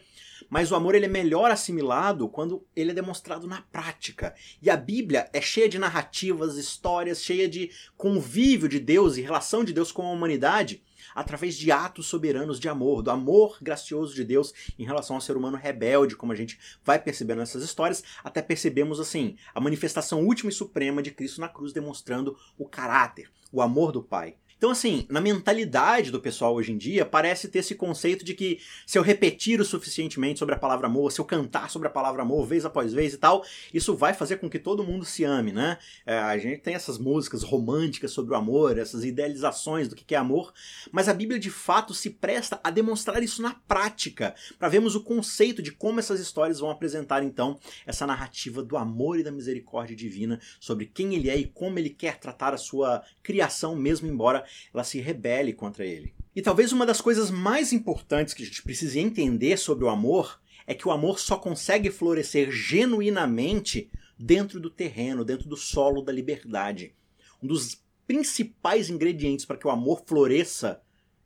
mas 0.50 0.72
o 0.72 0.76
amor 0.76 0.96
ele 0.96 1.06
é 1.06 1.10
melhor 1.10 1.50
assimilado 1.50 2.28
quando 2.28 2.66
ele 2.76 2.92
é 2.92 2.94
demonstrado 2.94 3.48
na 3.48 3.62
prática. 3.62 4.36
E 4.62 4.70
a 4.70 4.78
Bíblia 4.78 5.30
é 5.34 5.42
cheia 5.42 5.70
de 5.70 5.80
narrativas, 5.80 6.58
histórias, 6.58 7.24
cheia 7.24 7.48
de 7.48 7.72
convívio 7.96 8.68
de 8.68 8.80
Deus 8.80 9.18
e 9.18 9.22
relação 9.22 9.64
de 9.64 9.74
Deus 9.74 9.92
com 9.92 10.06
a 10.06 10.12
humanidade 10.12 10.82
através 11.18 11.56
de 11.56 11.72
atos 11.72 12.06
soberanos 12.06 12.60
de 12.60 12.70
amor, 12.70 13.02
do 13.02 13.10
amor 13.10 13.58
gracioso 13.60 14.14
de 14.14 14.24
Deus 14.24 14.54
em 14.78 14.86
relação 14.86 15.16
ao 15.16 15.22
ser 15.22 15.36
humano 15.36 15.58
rebelde, 15.58 16.16
como 16.16 16.32
a 16.32 16.36
gente 16.36 16.60
vai 16.86 17.00
percebendo 17.00 17.40
nessas 17.40 17.64
histórias, 17.64 18.04
até 18.24 18.40
percebemos 18.40 19.00
assim 19.00 19.36
a 19.56 19.60
manifestação 19.60 20.24
última 20.24 20.52
e 20.52 20.54
suprema 20.54 21.02
de 21.02 21.10
Cristo 21.10 21.42
na 21.42 21.50
cruz 21.50 21.74
demonstrando 21.74 22.38
o 22.56 22.70
caráter, 22.70 23.32
o 23.52 23.64
amor 23.64 23.92
do 23.92 24.04
Pai. 24.04 24.36
Então, 24.58 24.72
assim, 24.72 25.06
na 25.08 25.22
mentalidade 25.22 26.10
do 26.10 26.20
pessoal 26.20 26.56
hoje 26.56 26.72
em 26.72 26.78
dia, 26.78 27.06
parece 27.06 27.48
ter 27.48 27.60
esse 27.60 27.76
conceito 27.76 28.26
de 28.26 28.34
que 28.34 28.60
se 28.88 28.98
eu 28.98 29.04
repetir 29.04 29.62
o 29.62 29.66
suficientemente 29.66 30.40
sobre 30.40 30.56
a 30.56 30.58
palavra 30.58 30.88
amor, 30.88 31.12
se 31.12 31.22
eu 31.22 31.26
cantar 31.26 31.70
sobre 31.70 31.88
a 31.88 31.92
palavra 31.92 32.24
amor 32.24 32.48
vez 32.48 32.66
após 32.66 32.92
vez 32.92 33.14
e 33.14 33.18
tal, 33.18 33.46
isso 33.72 33.96
vai 33.96 34.16
fazer 34.16 34.38
com 34.38 34.50
que 34.50 34.58
todo 34.58 34.84
mundo 34.84 35.06
se 35.06 35.24
ame, 35.24 35.52
né? 35.52 35.78
É, 36.08 36.18
a 36.18 36.36
gente 36.40 36.62
tem 36.62 36.74
essas 36.74 36.98
músicas 36.98 37.44
românticas 37.44 38.10
sobre 38.12 38.34
o 38.34 38.36
amor, 38.36 38.80
essas 38.80 39.04
idealizações 39.04 39.88
do 39.88 39.96
que 39.96 40.16
é 40.16 40.18
amor, 40.18 40.52
mas 40.92 41.08
a 41.08 41.14
Bíblia 41.14 41.40
de 41.40 41.52
fato 41.52 41.94
se 41.94 42.10
presta 42.10 42.60
a 42.64 42.72
demonstrar 42.72 43.22
isso 43.22 43.44
na 43.44 43.54
prática, 43.68 44.34
para 44.58 44.70
vermos 44.70 44.96
o 44.96 45.04
conceito 45.04 45.62
de 45.62 45.72
como 45.72 46.00
essas 46.00 46.20
histórias 46.20 46.60
vão 46.60 46.72
apresentar 46.72 47.22
então 47.22 47.60
essa 47.86 48.08
narrativa 48.08 48.64
do 48.64 48.76
amor 48.76 49.20
e 49.20 49.24
da 49.24 49.32
misericórdia 49.32 49.96
divina 49.96 50.40
sobre 50.60 50.88
quem 50.88 51.14
ele 51.14 51.30
é 51.30 51.38
e 51.38 51.46
como 51.46 51.78
ele 51.78 51.92
quer 51.92 52.18
tratar 52.18 52.56
a 52.56 52.58
sua 52.58 53.04
criação, 53.22 53.76
mesmo 53.76 54.08
embora 54.08 54.47
ela 54.74 54.84
se 54.84 55.00
rebele 55.00 55.54
contra 55.54 55.86
ele. 55.86 56.14
E 56.36 56.42
talvez 56.42 56.72
uma 56.72 56.86
das 56.86 57.02
coisas 57.02 57.32
mais 57.32 57.74
importantes 57.74 58.34
que 58.34 58.44
a 58.44 58.46
gente 58.46 58.62
precise 58.62 59.00
entender 59.00 59.58
sobre 59.58 59.86
o 59.86 59.90
amor 59.90 60.40
é 60.68 60.74
que 60.74 60.88
o 60.88 60.92
amor 60.92 61.20
só 61.20 61.38
consegue 61.38 61.90
florescer 61.90 62.52
genuinamente 62.52 63.90
dentro 64.20 64.60
do 64.60 64.70
terreno, 64.70 65.24
dentro 65.24 65.48
do 65.48 65.56
solo 65.56 66.02
da 66.02 66.12
liberdade. 66.12 66.94
Um 67.42 67.48
dos 67.48 67.82
principais 68.06 68.90
ingredientes 68.90 69.46
para 69.46 69.58
que 69.58 69.68
o 69.68 69.70
amor 69.70 70.04
floresça 70.06 70.82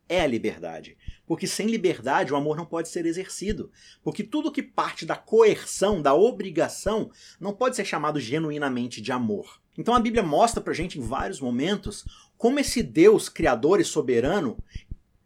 é 0.08 0.20
a 0.20 0.26
liberdade. 0.26 0.96
Porque 1.26 1.46
sem 1.46 1.66
liberdade 1.66 2.32
o 2.32 2.36
amor 2.36 2.56
não 2.56 2.66
pode 2.66 2.88
ser 2.88 3.06
exercido. 3.06 3.70
Porque 4.02 4.22
tudo 4.22 4.52
que 4.52 4.62
parte 4.62 5.06
da 5.06 5.16
coerção, 5.16 6.02
da 6.02 6.14
obrigação, 6.14 7.10
não 7.40 7.54
pode 7.54 7.76
ser 7.76 7.84
chamado 7.84 8.20
genuinamente 8.20 9.00
de 9.00 9.10
amor. 9.10 9.60
Então 9.78 9.94
a 9.94 10.00
Bíblia 10.00 10.22
mostra 10.22 10.60
pra 10.60 10.74
gente 10.74 10.98
em 10.98 11.02
vários 11.02 11.40
momentos 11.40 12.04
como 12.42 12.58
esse 12.58 12.82
Deus 12.82 13.28
criador 13.28 13.80
e 13.80 13.84
soberano 13.84 14.58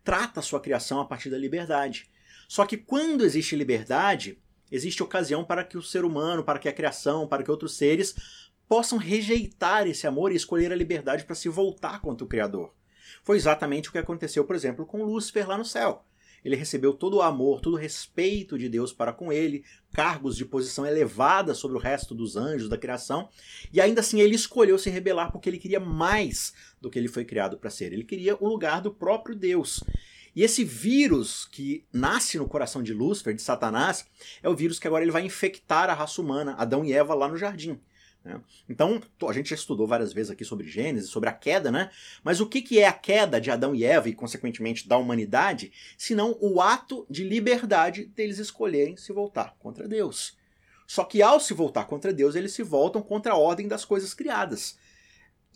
trata 0.04 0.40
a 0.40 0.42
sua 0.42 0.60
criação 0.60 1.00
a 1.00 1.04
partir 1.06 1.30
da 1.30 1.38
liberdade. 1.38 2.10
Só 2.46 2.66
que 2.66 2.76
quando 2.76 3.24
existe 3.24 3.56
liberdade, 3.56 4.38
existe 4.70 5.02
ocasião 5.02 5.42
para 5.42 5.64
que 5.64 5.78
o 5.78 5.82
ser 5.82 6.04
humano, 6.04 6.44
para 6.44 6.58
que 6.58 6.68
a 6.68 6.72
criação, 6.74 7.26
para 7.26 7.42
que 7.42 7.50
outros 7.50 7.74
seres 7.74 8.14
possam 8.68 8.98
rejeitar 8.98 9.86
esse 9.86 10.06
amor 10.06 10.30
e 10.30 10.36
escolher 10.36 10.70
a 10.70 10.76
liberdade 10.76 11.24
para 11.24 11.34
se 11.34 11.48
voltar 11.48 12.02
contra 12.02 12.22
o 12.22 12.28
Criador. 12.28 12.74
Foi 13.24 13.38
exatamente 13.38 13.88
o 13.88 13.92
que 13.92 13.98
aconteceu, 13.98 14.44
por 14.44 14.54
exemplo, 14.54 14.84
com 14.84 15.02
Lúcifer 15.02 15.48
lá 15.48 15.56
no 15.56 15.64
céu. 15.64 16.04
Ele 16.46 16.54
recebeu 16.54 16.92
todo 16.92 17.16
o 17.16 17.22
amor, 17.22 17.60
todo 17.60 17.74
o 17.74 17.76
respeito 17.76 18.56
de 18.56 18.68
Deus 18.68 18.92
para 18.92 19.12
com 19.12 19.32
ele, 19.32 19.64
cargos 19.92 20.36
de 20.36 20.44
posição 20.44 20.86
elevada 20.86 21.54
sobre 21.54 21.76
o 21.76 21.80
resto 21.80 22.14
dos 22.14 22.36
anjos 22.36 22.68
da 22.68 22.78
criação, 22.78 23.28
e 23.72 23.80
ainda 23.80 24.00
assim 24.00 24.20
ele 24.20 24.36
escolheu 24.36 24.78
se 24.78 24.88
rebelar 24.88 25.32
porque 25.32 25.48
ele 25.48 25.58
queria 25.58 25.80
mais 25.80 26.54
do 26.80 26.88
que 26.88 27.00
ele 27.00 27.08
foi 27.08 27.24
criado 27.24 27.58
para 27.58 27.68
ser. 27.68 27.92
Ele 27.92 28.04
queria 28.04 28.36
o 28.38 28.48
lugar 28.48 28.80
do 28.80 28.92
próprio 28.92 29.34
Deus. 29.34 29.82
E 30.36 30.44
esse 30.44 30.62
vírus 30.62 31.48
que 31.50 31.84
nasce 31.92 32.38
no 32.38 32.46
coração 32.46 32.80
de 32.80 32.94
Lúcifer, 32.94 33.34
de 33.34 33.42
Satanás, 33.42 34.06
é 34.40 34.48
o 34.48 34.54
vírus 34.54 34.78
que 34.78 34.86
agora 34.86 35.02
ele 35.02 35.10
vai 35.10 35.26
infectar 35.26 35.90
a 35.90 35.94
raça 35.94 36.22
humana, 36.22 36.54
Adão 36.58 36.84
e 36.84 36.92
Eva 36.92 37.12
lá 37.12 37.26
no 37.26 37.36
jardim. 37.36 37.80
Né? 38.26 38.40
Então, 38.68 39.00
a 39.28 39.32
gente 39.32 39.50
já 39.50 39.54
estudou 39.54 39.86
várias 39.86 40.12
vezes 40.12 40.32
aqui 40.32 40.44
sobre 40.44 40.66
Gênesis, 40.66 41.10
sobre 41.10 41.28
a 41.28 41.32
queda, 41.32 41.70
né? 41.70 41.90
Mas 42.24 42.40
o 42.40 42.46
que, 42.46 42.60
que 42.60 42.80
é 42.80 42.86
a 42.88 42.92
queda 42.92 43.40
de 43.40 43.50
Adão 43.50 43.74
e 43.74 43.84
Eva 43.84 44.08
e, 44.08 44.14
consequentemente, 44.14 44.88
da 44.88 44.98
humanidade, 44.98 45.72
senão 45.96 46.36
o 46.40 46.60
ato 46.60 47.06
de 47.08 47.22
liberdade 47.22 48.06
deles 48.06 48.38
escolherem 48.38 48.96
se 48.96 49.12
voltar 49.12 49.54
contra 49.60 49.86
Deus? 49.86 50.36
Só 50.86 51.04
que 51.04 51.22
ao 51.22 51.38
se 51.38 51.54
voltar 51.54 51.86
contra 51.86 52.12
Deus, 52.12 52.34
eles 52.34 52.52
se 52.52 52.62
voltam 52.62 53.00
contra 53.00 53.32
a 53.32 53.36
ordem 53.36 53.68
das 53.68 53.84
coisas 53.84 54.12
criadas. 54.12 54.76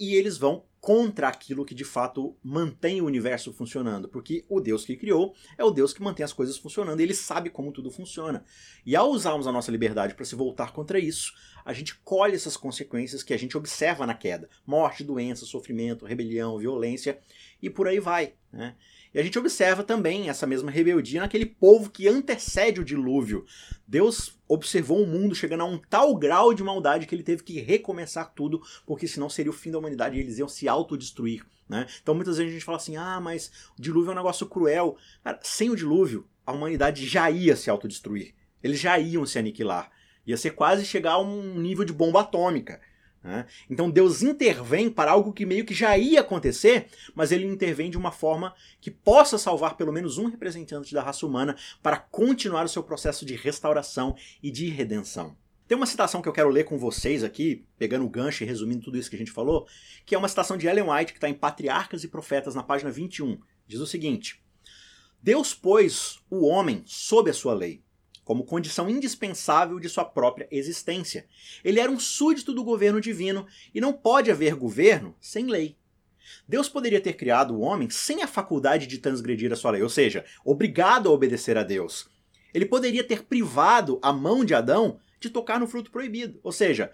E 0.00 0.14
eles 0.14 0.38
vão 0.38 0.64
contra 0.80 1.28
aquilo 1.28 1.64
que 1.64 1.75
de 1.75 1.85
fato 1.85 2.35
mantém 2.42 3.02
o 3.02 3.04
universo 3.04 3.52
funcionando, 3.52 4.09
porque 4.09 4.47
o 4.49 4.61
Deus 4.61 4.83
que 4.83 4.97
criou 4.97 5.35
é 5.59 5.62
o 5.62 5.71
Deus 5.71 5.92
que 5.92 6.02
mantém 6.02 6.25
as 6.25 6.33
coisas 6.33 6.57
funcionando, 6.57 7.00
e 7.00 7.02
ele 7.02 7.12
sabe 7.12 7.50
como 7.50 7.71
tudo 7.71 7.90
funciona. 7.90 8.42
E 8.85 8.97
ao 8.97 9.11
usarmos 9.11 9.47
a 9.47 9.52
nossa 9.52 9.71
liberdade 9.71 10.14
para 10.14 10.25
se 10.25 10.35
voltar 10.35 10.73
contra 10.73 10.99
isso, 10.99 11.35
a 11.66 11.75
gente 11.75 11.95
colhe 11.97 12.35
essas 12.35 12.57
consequências 12.57 13.23
que 13.23 13.35
a 13.35 13.38
gente 13.38 13.59
observa 13.59 14.07
na 14.07 14.14
queda: 14.14 14.49
morte, 14.66 15.04
doença, 15.04 15.45
sofrimento, 15.45 16.07
rebelião, 16.07 16.59
violência 16.59 17.21
e 17.61 17.69
por 17.69 17.87
aí 17.87 18.00
vai. 18.00 18.33
Né? 18.50 18.75
E 19.12 19.18
a 19.18 19.22
gente 19.22 19.38
observa 19.38 19.82
também 19.82 20.28
essa 20.28 20.46
mesma 20.46 20.70
rebeldia 20.70 21.20
naquele 21.20 21.46
povo 21.46 21.90
que 21.90 22.06
antecede 22.06 22.80
o 22.80 22.84
dilúvio. 22.84 23.44
Deus 23.86 24.38
observou 24.46 25.02
o 25.02 25.06
mundo 25.06 25.34
chegando 25.34 25.62
a 25.62 25.66
um 25.66 25.78
tal 25.78 26.14
grau 26.16 26.54
de 26.54 26.62
maldade 26.62 27.06
que 27.06 27.14
ele 27.14 27.24
teve 27.24 27.42
que 27.42 27.60
recomeçar 27.60 28.32
tudo, 28.34 28.62
porque 28.86 29.08
senão 29.08 29.28
seria 29.28 29.50
o 29.50 29.54
fim 29.54 29.72
da 29.72 29.78
humanidade 29.78 30.16
e 30.16 30.20
eles 30.20 30.38
iam 30.38 30.48
se 30.48 30.68
autodestruir. 30.68 31.44
Né? 31.68 31.86
Então 32.02 32.14
muitas 32.14 32.36
vezes 32.36 32.50
a 32.50 32.54
gente 32.54 32.64
fala 32.64 32.78
assim: 32.78 32.96
ah, 32.96 33.20
mas 33.20 33.50
o 33.78 33.82
dilúvio 33.82 34.10
é 34.10 34.12
um 34.12 34.16
negócio 34.16 34.46
cruel. 34.46 34.96
Cara, 35.24 35.40
sem 35.42 35.70
o 35.70 35.76
dilúvio, 35.76 36.26
a 36.46 36.52
humanidade 36.52 37.06
já 37.06 37.30
ia 37.30 37.56
se 37.56 37.68
autodestruir. 37.68 38.34
Eles 38.62 38.78
já 38.78 38.98
iam 38.98 39.26
se 39.26 39.38
aniquilar. 39.38 39.90
Ia 40.26 40.36
ser 40.36 40.50
quase 40.50 40.84
chegar 40.84 41.12
a 41.12 41.20
um 41.20 41.58
nível 41.58 41.84
de 41.84 41.92
bomba 41.92 42.20
atômica. 42.20 42.80
Né? 43.22 43.46
Então 43.68 43.90
Deus 43.90 44.22
intervém 44.22 44.88
para 44.88 45.12
algo 45.12 45.32
que 45.32 45.44
meio 45.44 45.64
que 45.64 45.74
já 45.74 45.96
ia 45.96 46.20
acontecer, 46.20 46.88
mas 47.14 47.30
ele 47.30 47.46
intervém 47.46 47.90
de 47.90 47.98
uma 47.98 48.10
forma 48.10 48.54
que 48.80 48.90
possa 48.90 49.36
salvar 49.36 49.76
pelo 49.76 49.92
menos 49.92 50.16
um 50.16 50.26
representante 50.26 50.94
da 50.94 51.02
raça 51.02 51.26
humana 51.26 51.56
para 51.82 51.98
continuar 51.98 52.64
o 52.64 52.68
seu 52.68 52.82
processo 52.82 53.26
de 53.26 53.36
restauração 53.36 54.16
e 54.42 54.50
de 54.50 54.68
redenção. 54.68 55.36
Tem 55.68 55.76
uma 55.76 55.86
citação 55.86 56.20
que 56.20 56.28
eu 56.28 56.32
quero 56.32 56.48
ler 56.48 56.64
com 56.64 56.76
vocês 56.76 57.22
aqui, 57.22 57.64
pegando 57.78 58.04
o 58.04 58.08
gancho 58.08 58.42
e 58.42 58.46
resumindo 58.46 58.82
tudo 58.82 58.98
isso 58.98 59.08
que 59.08 59.14
a 59.14 59.18
gente 59.18 59.30
falou, 59.30 59.68
que 60.04 60.14
é 60.14 60.18
uma 60.18 60.28
citação 60.28 60.56
de 60.56 60.66
Ellen 60.66 60.90
White 60.90 61.12
que 61.12 61.18
está 61.18 61.28
em 61.28 61.34
Patriarcas 61.34 62.02
e 62.02 62.08
Profetas 62.08 62.56
na 62.56 62.62
página 62.62 62.90
21. 62.90 63.38
Diz 63.68 63.78
o 63.78 63.86
seguinte: 63.86 64.42
Deus 65.22 65.54
pôs 65.54 66.18
o 66.28 66.44
homem 66.44 66.82
sob 66.86 67.30
a 67.30 67.34
sua 67.34 67.54
lei 67.54 67.84
como 68.30 68.44
condição 68.44 68.88
indispensável 68.88 69.80
de 69.80 69.88
sua 69.88 70.04
própria 70.04 70.46
existência. 70.52 71.26
Ele 71.64 71.80
era 71.80 71.90
um 71.90 71.99
súdito 71.99 72.54
do 72.54 72.62
governo 72.62 73.00
divino 73.00 73.44
e 73.75 73.80
não 73.80 73.92
pode 73.92 74.30
haver 74.30 74.54
governo 74.54 75.16
sem 75.20 75.46
lei. 75.46 75.76
Deus 76.46 76.68
poderia 76.68 77.00
ter 77.00 77.14
criado 77.14 77.56
o 77.56 77.60
homem 77.60 77.90
sem 77.90 78.22
a 78.22 78.28
faculdade 78.28 78.87
de 78.87 78.99
transgredir 78.99 79.52
a 79.52 79.56
sua 79.56 79.72
lei, 79.72 79.82
ou 79.82 79.88
seja, 79.88 80.25
obrigado 80.44 81.08
a 81.08 81.12
obedecer 81.12 81.58
a 81.58 81.64
Deus. 81.64 82.08
Ele 82.54 82.66
poderia 82.66 83.02
ter 83.02 83.25
privado 83.25 83.99
a 84.00 84.12
mão 84.12 84.44
de 84.44 84.54
Adão 84.54 85.00
de 85.18 85.28
tocar 85.28 85.58
no 85.58 85.66
fruto 85.66 85.90
proibido, 85.90 86.38
ou 86.44 86.52
seja, 86.52 86.92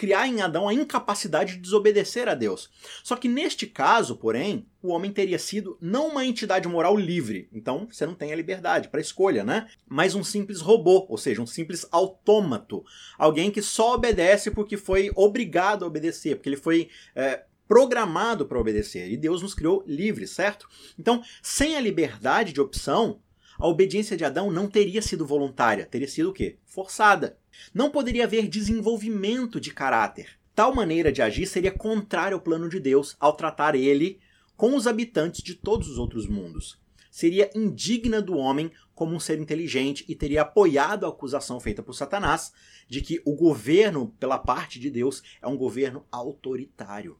criar 0.00 0.26
em 0.26 0.40
Adão 0.40 0.66
a 0.66 0.72
incapacidade 0.72 1.56
de 1.56 1.60
desobedecer 1.60 2.26
a 2.26 2.34
Deus. 2.34 2.70
Só 3.04 3.16
que 3.16 3.28
neste 3.28 3.66
caso, 3.66 4.16
porém, 4.16 4.66
o 4.82 4.88
homem 4.88 5.12
teria 5.12 5.38
sido 5.38 5.76
não 5.78 6.08
uma 6.08 6.24
entidade 6.24 6.66
moral 6.66 6.96
livre, 6.96 7.50
então 7.52 7.86
você 7.86 8.06
não 8.06 8.14
tem 8.14 8.32
a 8.32 8.36
liberdade 8.36 8.88
para 8.88 9.02
escolha, 9.02 9.44
né? 9.44 9.68
Mas 9.86 10.14
um 10.14 10.24
simples 10.24 10.62
robô, 10.62 11.04
ou 11.06 11.18
seja, 11.18 11.42
um 11.42 11.46
simples 11.46 11.84
autômato. 11.92 12.82
Alguém 13.18 13.50
que 13.50 13.60
só 13.60 13.92
obedece 13.94 14.50
porque 14.50 14.78
foi 14.78 15.10
obrigado 15.14 15.84
a 15.84 15.88
obedecer, 15.88 16.36
porque 16.36 16.48
ele 16.48 16.56
foi. 16.56 16.88
É, 17.14 17.44
programado 17.68 18.46
para 18.46 18.58
obedecer. 18.58 19.08
E 19.12 19.16
Deus 19.16 19.42
nos 19.42 19.54
criou 19.54 19.84
livres, 19.86 20.30
certo? 20.30 20.68
Então, 20.98 21.22
sem 21.40 21.76
a 21.76 21.80
liberdade 21.80 22.52
de 22.52 22.60
opção, 22.60 23.20
a 23.56 23.68
obediência 23.68 24.16
de 24.16 24.24
Adão 24.24 24.50
não 24.50 24.66
teria 24.66 25.00
sido 25.00 25.24
voluntária, 25.24 25.86
teria 25.86 26.08
sido 26.08 26.30
o 26.30 26.32
quê? 26.32 26.56
Forçada. 26.64 27.38
Não 27.72 27.90
poderia 27.90 28.24
haver 28.24 28.48
desenvolvimento 28.48 29.60
de 29.60 29.72
caráter. 29.72 30.38
Tal 30.54 30.74
maneira 30.74 31.10
de 31.10 31.22
agir 31.22 31.46
seria 31.46 31.72
contrária 31.72 32.34
ao 32.34 32.40
plano 32.40 32.68
de 32.68 32.78
Deus 32.80 33.16
ao 33.18 33.32
tratar 33.32 33.74
ele 33.74 34.20
com 34.56 34.76
os 34.76 34.86
habitantes 34.86 35.42
de 35.42 35.54
todos 35.54 35.88
os 35.88 35.98
outros 35.98 36.26
mundos. 36.26 36.78
Seria 37.10 37.50
indigna 37.54 38.20
do 38.20 38.36
homem 38.36 38.70
como 38.94 39.14
um 39.14 39.20
ser 39.20 39.40
inteligente 39.40 40.04
e 40.06 40.14
teria 40.14 40.42
apoiado 40.42 41.06
a 41.06 41.08
acusação 41.08 41.58
feita 41.58 41.82
por 41.82 41.94
Satanás 41.94 42.52
de 42.88 43.00
que 43.00 43.22
o 43.24 43.34
governo, 43.34 44.14
pela 44.20 44.38
parte 44.38 44.78
de 44.78 44.90
Deus, 44.90 45.22
é 45.40 45.46
um 45.46 45.56
governo 45.56 46.04
autoritário. 46.12 47.18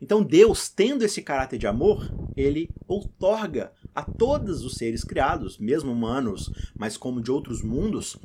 Então 0.00 0.22
Deus, 0.22 0.68
tendo 0.68 1.04
esse 1.04 1.22
caráter 1.22 1.58
de 1.58 1.66
amor, 1.66 2.08
ele 2.36 2.70
outorga 2.86 3.72
a 3.96 4.02
todos 4.02 4.62
os 4.62 4.74
seres 4.74 5.02
criados, 5.02 5.56
mesmo 5.56 5.90
humanos, 5.90 6.52
mas 6.78 6.98
como 6.98 7.22
de 7.22 7.30
outros 7.30 7.62
mundos, 7.62 8.18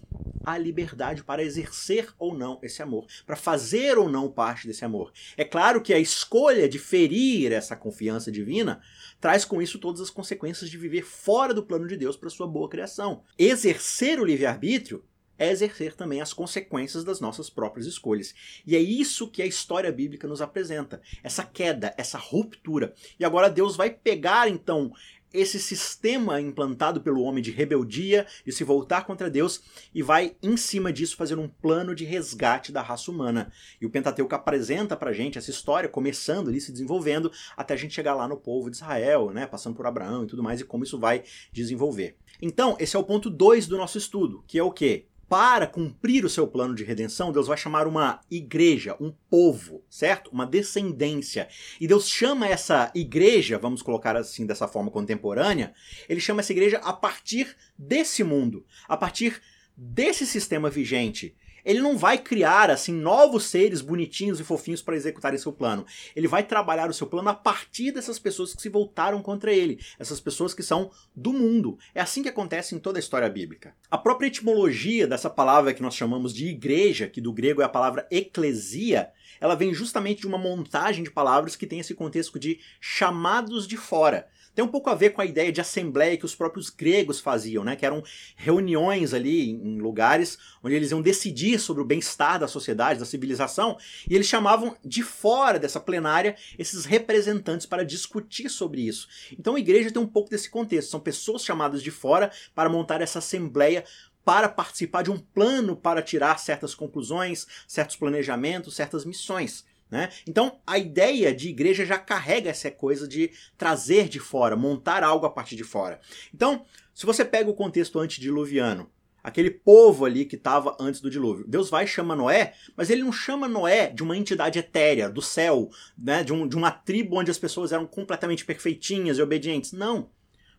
a 0.44 0.58
liberdade 0.58 1.24
para 1.24 1.42
exercer 1.42 2.10
ou 2.20 2.38
não 2.38 2.60
esse 2.62 2.82
amor, 2.82 3.06
para 3.26 3.38
fazer 3.38 3.98
ou 3.98 4.10
não 4.10 4.30
parte 4.30 4.68
desse 4.68 4.84
amor. 4.84 5.14
É 5.38 5.46
claro 5.46 5.82
que 5.82 5.94
a 5.94 6.00
escolha 6.00 6.68
de 6.68 6.78
ferir 6.78 7.54
essa 7.54 7.76
confiança 7.76 8.30
divina 8.30 8.82
traz 9.20 9.46
com 9.46 9.62
isso 9.62 9.80
todas 9.80 10.02
as 10.02 10.10
consequências 10.10 10.70
de 10.70 10.78
viver 10.78 11.04
fora 11.04 11.54
do 11.54 11.64
plano 11.64 11.88
de 11.88 11.96
Deus 11.96 12.18
para 12.18 12.30
sua 12.30 12.48
boa 12.48 12.68
criação. 12.68 13.24
Exercer 13.38 14.20
o 14.20 14.26
livre-arbítrio 14.26 15.06
é 15.42 15.50
exercer 15.50 15.96
também 15.96 16.22
as 16.22 16.34
consequências 16.34 17.04
das 17.04 17.20
nossas 17.20 17.50
próprias 17.50 17.88
escolhas. 17.88 18.34
E 18.66 18.76
é 18.76 18.80
isso 18.80 19.28
que 19.28 19.42
a 19.42 19.46
história 19.46 19.92
bíblica 19.92 20.28
nos 20.28 20.40
apresenta, 20.40 21.02
essa 21.24 21.44
queda, 21.44 21.96
essa 21.98 22.20
ruptura. 22.20 22.94
E 23.20 23.26
agora 23.26 23.50
Deus 23.50 23.76
vai 23.76 23.90
pegar 23.90 24.48
então 24.48 24.94
esse 25.34 25.60
sistema 25.60 26.40
implantado 26.42 27.02
pelo 27.02 27.22
homem 27.22 27.44
de 27.44 27.52
rebeldia, 27.52 28.26
de 28.46 28.52
se 28.52 28.64
voltar 28.64 29.06
contra 29.06 29.30
Deus, 29.30 29.62
e 29.94 30.02
vai, 30.02 30.36
em 30.42 30.58
cima 30.58 30.92
disso, 30.92 31.16
fazer 31.16 31.38
um 31.38 31.48
plano 31.48 31.96
de 31.96 32.04
resgate 32.04 32.72
da 32.72 32.82
raça 32.82 33.12
humana. 33.12 33.52
E 33.80 33.86
o 33.86 33.90
Pentateuco 33.90 34.34
apresenta 34.36 34.96
pra 34.96 35.14
gente 35.14 35.38
essa 35.38 35.52
história, 35.52 35.90
começando 35.90 36.50
ali, 36.50 36.60
se 36.60 36.72
desenvolvendo, 36.72 37.32
até 37.56 37.74
a 37.74 37.78
gente 37.78 37.94
chegar 37.94 38.14
lá 38.14 38.28
no 38.28 38.38
povo 38.38 38.70
de 38.70 38.78
Israel, 38.78 39.32
né, 39.32 39.46
passando 39.46 39.76
por 39.76 39.86
Abraão 39.86 40.24
e 40.24 40.28
tudo 40.28 40.44
mais, 40.44 40.60
e 40.60 40.66
como 40.66 40.84
isso 40.84 41.00
vai 41.00 41.24
desenvolver. 41.52 42.16
Então, 42.42 42.76
esse 42.80 42.96
é 42.96 43.00
o 43.00 43.04
ponto 43.04 43.30
2 43.30 43.68
do 43.68 43.78
nosso 43.78 43.98
estudo, 43.98 44.44
que 44.48 44.58
é 44.58 44.64
o 44.64 44.72
quê? 44.72 45.06
Para 45.32 45.66
cumprir 45.66 46.26
o 46.26 46.30
seu 46.30 46.46
plano 46.46 46.76
de 46.76 46.84
redenção, 46.84 47.32
Deus 47.32 47.48
vai 47.48 47.56
chamar 47.56 47.88
uma 47.88 48.20
igreja, 48.30 48.98
um 49.00 49.14
povo, 49.30 49.82
certo? 49.90 50.30
Uma 50.30 50.46
descendência. 50.46 51.48
E 51.80 51.88
Deus 51.88 52.10
chama 52.10 52.50
essa 52.50 52.92
igreja, 52.94 53.58
vamos 53.58 53.82
colocar 53.82 54.18
assim 54.18 54.46
dessa 54.46 54.68
forma 54.68 54.92
contemporânea, 54.92 55.74
ele 56.10 56.20
chama 56.20 56.42
essa 56.42 56.52
igreja 56.52 56.80
a 56.80 56.92
partir 56.92 57.56
desse 57.78 58.26
mundo, 58.26 58.66
a 58.90 58.98
partir 58.98 59.42
desse 59.78 60.26
sistema 60.26 60.70
vigente 60.70 61.34
ele 61.66 61.82
não 61.82 61.98
vai 61.98 62.18
criar 62.18 62.70
assim 62.70 62.94
novos 62.94 63.46
seres 63.46 63.82
bonitinhos 63.82 64.40
e 64.40 64.44
fofinhos 64.44 64.82
para 64.82 64.96
executarem 64.96 65.40
seu 65.40 65.52
plano. 65.52 65.86
Ele 66.16 66.28
vai 66.28 66.44
trabalhar 66.44 66.90
o 66.90 66.94
seu 66.94 67.08
plano 67.08 67.30
a 67.30 67.34
partir 67.34 67.92
dessas 67.92 68.20
pessoas 68.20 68.54
que 68.54 68.62
se 68.62 68.70
voltaram 68.70 69.22
contra 69.22 69.54
ele, 69.54 69.80
essas 70.00 70.20
pessoas 70.20 70.54
que 70.54 70.64
são 70.64 70.92
do 71.16 71.34
mundo. 71.34 71.78
É 71.94 72.02
assim 72.02 72.24
que 72.24 72.30
acontece 72.30 72.76
em 72.76 72.80
toda 72.80 73.00
a 73.00 73.02
história 73.02 73.30
bíblica. 73.30 73.76
A 73.90 73.98
própria 73.98 74.28
etimologia 74.28 75.08
dessa 75.08 75.30
palavra 75.30 75.74
que 75.74 75.82
nós 75.82 75.96
chamamos 75.96 76.34
de 76.34 76.48
igreja, 76.48 77.08
que 77.08 77.22
do 77.22 77.34
grego 77.34 77.62
é 77.62 77.66
a 77.66 77.70
palavra 77.70 78.08
eclesia, 78.12 79.12
ela 79.40 79.56
vem 79.56 79.74
justamente 79.74 80.22
de 80.22 80.28
uma 80.28 80.38
montagem 80.38 81.04
de 81.04 81.12
palavras 81.12 81.56
que 81.56 81.66
tem 81.66 81.80
esse 81.80 81.96
contexto 81.96 82.38
de 82.38 82.60
chamados 82.80 83.68
de 83.68 83.78
fora 83.78 84.28
tem 84.54 84.64
um 84.64 84.68
pouco 84.68 84.90
a 84.90 84.96
ver 84.96 85.12
com 85.12 85.22
a 85.22 85.26
ideia 85.26 85.52
de 85.52 85.62
assembleia 85.62 86.18
que 86.18 86.26
os 86.26 86.36
próprios 86.36 86.70
gregos 86.70 87.20
faziam, 87.20 87.64
né? 87.64 87.76
Que 87.76 87.86
eram 87.86 88.04
reuniões 88.36 89.14
ali 89.14 89.52
em 89.52 89.80
lugares 89.80 90.38
onde 90.64 90.76
eles 90.76 90.92
iam 90.92 91.02
decidir 91.02 91.60
sobre 91.60 91.82
o 91.82 91.86
bem-estar 91.86 92.40
da 92.40 92.48
sociedade, 92.48 93.00
da 93.00 93.06
civilização, 93.06 93.78
e 94.10 94.16
eles 94.16 94.28
chamavam 94.28 94.76
de 94.84 95.04
fora 95.04 95.58
dessa 95.58 95.80
plenária 95.80 96.36
esses 96.58 96.86
representantes 96.86 97.66
para 97.66 97.86
discutir 97.86 98.50
sobre 98.50 98.82
isso. 98.82 99.08
Então 99.38 99.56
a 99.56 99.60
igreja 99.60 99.92
tem 99.92 100.02
um 100.02 100.08
pouco 100.08 100.30
desse 100.30 100.50
contexto, 100.50 100.90
são 100.90 101.00
pessoas 101.00 101.44
chamadas 101.44 101.82
de 101.82 101.92
fora 101.92 102.32
para 102.54 102.70
montar 102.70 103.02
essa 103.02 103.20
assembleia 103.20 103.84
para 104.24 104.48
participar 104.48 105.02
de 105.02 105.12
um 105.12 105.18
plano 105.18 105.76
para 105.76 106.02
tirar 106.02 106.38
certas 106.38 106.76
conclusões, 106.76 107.48
certos 107.68 107.96
planejamentos, 107.96 108.76
certas 108.76 109.04
missões. 109.04 109.66
Né? 109.92 110.10
Então, 110.26 110.62
a 110.66 110.78
ideia 110.78 111.36
de 111.36 111.50
igreja 111.50 111.86
já 111.86 112.00
carrega 112.00 112.50
essa 112.50 112.72
coisa 112.72 113.06
de 113.06 113.30
trazer 113.58 114.08
de 114.08 114.20
fora, 114.20 114.56
montar 114.56 115.04
algo 115.04 115.26
a 115.26 115.30
partir 115.30 115.58
de 115.58 115.66
fora. 115.66 116.00
Então, 116.34 116.66
se 116.96 117.06
você 117.06 117.26
pega 117.26 117.50
o 117.50 117.54
contexto 117.54 118.00
antediluviano, 118.00 118.90
aquele 119.22 119.52
povo 119.52 120.06
ali 120.06 120.24
que 120.24 120.38
estava 120.38 120.78
antes 120.80 121.02
do 121.02 121.10
dilúvio, 121.10 121.46
Deus 121.46 121.70
vai 121.70 121.84
e 121.84 121.88
chama 121.88 122.16
Noé, 122.16 122.54
mas 122.76 122.90
ele 122.90 123.04
não 123.04 123.12
chama 123.12 123.50
Noé 123.50 123.88
de 123.88 124.02
uma 124.02 124.16
entidade 124.16 124.58
etérea, 124.58 125.10
do 125.10 125.22
céu, 125.22 125.70
né? 125.98 126.24
de, 126.24 126.32
um, 126.32 126.48
de 126.48 126.56
uma 126.56 126.72
tribo 126.72 127.20
onde 127.20 127.30
as 127.30 127.38
pessoas 127.38 127.74
eram 127.74 127.86
completamente 127.86 128.46
perfeitinhas 128.46 129.18
e 129.18 129.22
obedientes. 129.22 129.74
Não. 129.74 130.10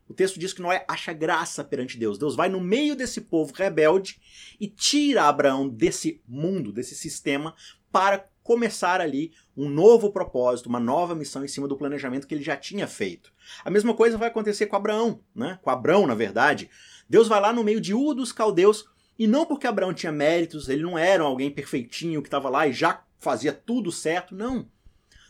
O 0.07 0.13
texto 0.13 0.39
diz 0.39 0.53
que 0.53 0.61
Noé 0.61 0.85
acha 0.87 1.13
graça 1.15 1.65
perante 1.65 1.97
Deus. 1.97 2.19
Deus 2.19 2.37
vai 2.37 2.51
no 2.51 2.61
meio 2.61 2.95
desse 2.95 3.23
povo 3.23 3.55
rebelde 3.55 4.21
e 4.61 4.69
tira 4.69 5.23
Abraão 5.23 5.67
desse 5.67 6.21
mundo, 6.29 6.71
desse 6.71 6.95
sistema, 6.95 7.55
para 7.91 8.27
começar 8.43 9.01
ali 9.01 9.33
um 9.57 9.69
novo 9.69 10.11
propósito, 10.11 10.69
uma 10.69 10.81
nova 10.81 11.15
missão 11.15 11.45
em 11.45 11.49
cima 11.49 11.69
do 11.69 11.77
planejamento 11.77 12.27
que 12.27 12.35
ele 12.35 12.43
já 12.43 12.57
tinha 12.57 12.87
feito. 12.87 13.33
A 13.65 13.71
mesma 13.71 13.95
coisa 13.95 14.19
vai 14.19 14.29
acontecer 14.29 14.67
com 14.67 14.77
Abraão, 14.77 15.21
né? 15.35 15.59
Com 15.63 15.71
Abraão, 15.71 16.07
na 16.07 16.15
verdade. 16.15 16.69
Deus 17.09 17.29
vai 17.29 17.41
lá 17.41 17.53
no 17.53 17.65
meio 17.65 17.81
de 17.81 17.95
Ur 17.95 18.15
dos 18.15 18.33
caldeus 18.33 18.85
e 19.19 19.27
não 19.27 19.47
porque 19.47 19.67
Abraão 19.67 19.93
tinha 19.93 20.11
méritos, 20.11 20.69
ele 20.69 20.83
não 20.83 20.99
era 20.99 21.23
alguém 21.23 21.51
perfeitinho 21.51 22.23
que 22.23 22.29
estava 22.29 22.49
lá 22.49 22.67
e 22.67 22.73
já 22.73 23.05
fazia 23.19 23.53
tudo 23.53 23.93
certo, 23.93 24.35
não. 24.35 24.69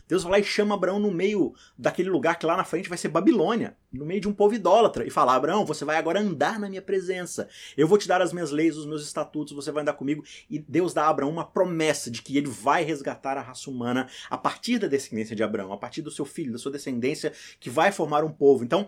Deus 0.07 0.23
vai 0.23 0.33
lá 0.33 0.39
e 0.39 0.43
chama 0.43 0.75
Abraão 0.75 0.99
no 0.99 1.11
meio 1.11 1.53
daquele 1.77 2.09
lugar 2.09 2.37
que 2.37 2.45
lá 2.45 2.57
na 2.57 2.63
frente 2.63 2.89
vai 2.89 2.97
ser 2.97 3.09
Babilônia 3.09 3.77
no 3.93 4.05
meio 4.05 4.19
de 4.19 4.27
um 4.27 4.33
povo 4.33 4.55
idólatra 4.55 5.05
e 5.05 5.09
falar: 5.09 5.35
Abraão, 5.35 5.65
você 5.65 5.85
vai 5.85 5.97
agora 5.97 6.19
andar 6.19 6.59
na 6.59 6.67
minha 6.67 6.81
presença. 6.81 7.47
Eu 7.77 7.87
vou 7.87 7.97
te 7.97 8.07
dar 8.07 8.21
as 8.21 8.33
minhas 8.33 8.51
leis, 8.51 8.75
os 8.75 8.85
meus 8.85 9.03
estatutos, 9.03 9.53
você 9.53 9.71
vai 9.71 9.83
andar 9.83 9.93
comigo. 9.93 10.23
E 10.49 10.59
Deus 10.59 10.93
dá 10.93 11.05
a 11.05 11.09
Abraão 11.09 11.29
uma 11.29 11.45
promessa 11.45 12.09
de 12.09 12.21
que 12.21 12.37
ele 12.37 12.49
vai 12.49 12.83
resgatar 12.83 13.37
a 13.37 13.41
raça 13.41 13.69
humana 13.69 14.07
a 14.29 14.37
partir 14.37 14.79
da 14.79 14.87
descendência 14.87 15.35
de 15.35 15.43
Abraão, 15.43 15.71
a 15.71 15.77
partir 15.77 16.01
do 16.01 16.11
seu 16.11 16.25
filho, 16.25 16.51
da 16.51 16.57
sua 16.57 16.71
descendência, 16.71 17.31
que 17.59 17.69
vai 17.69 17.91
formar 17.91 18.23
um 18.23 18.31
povo. 18.31 18.63
Então, 18.63 18.87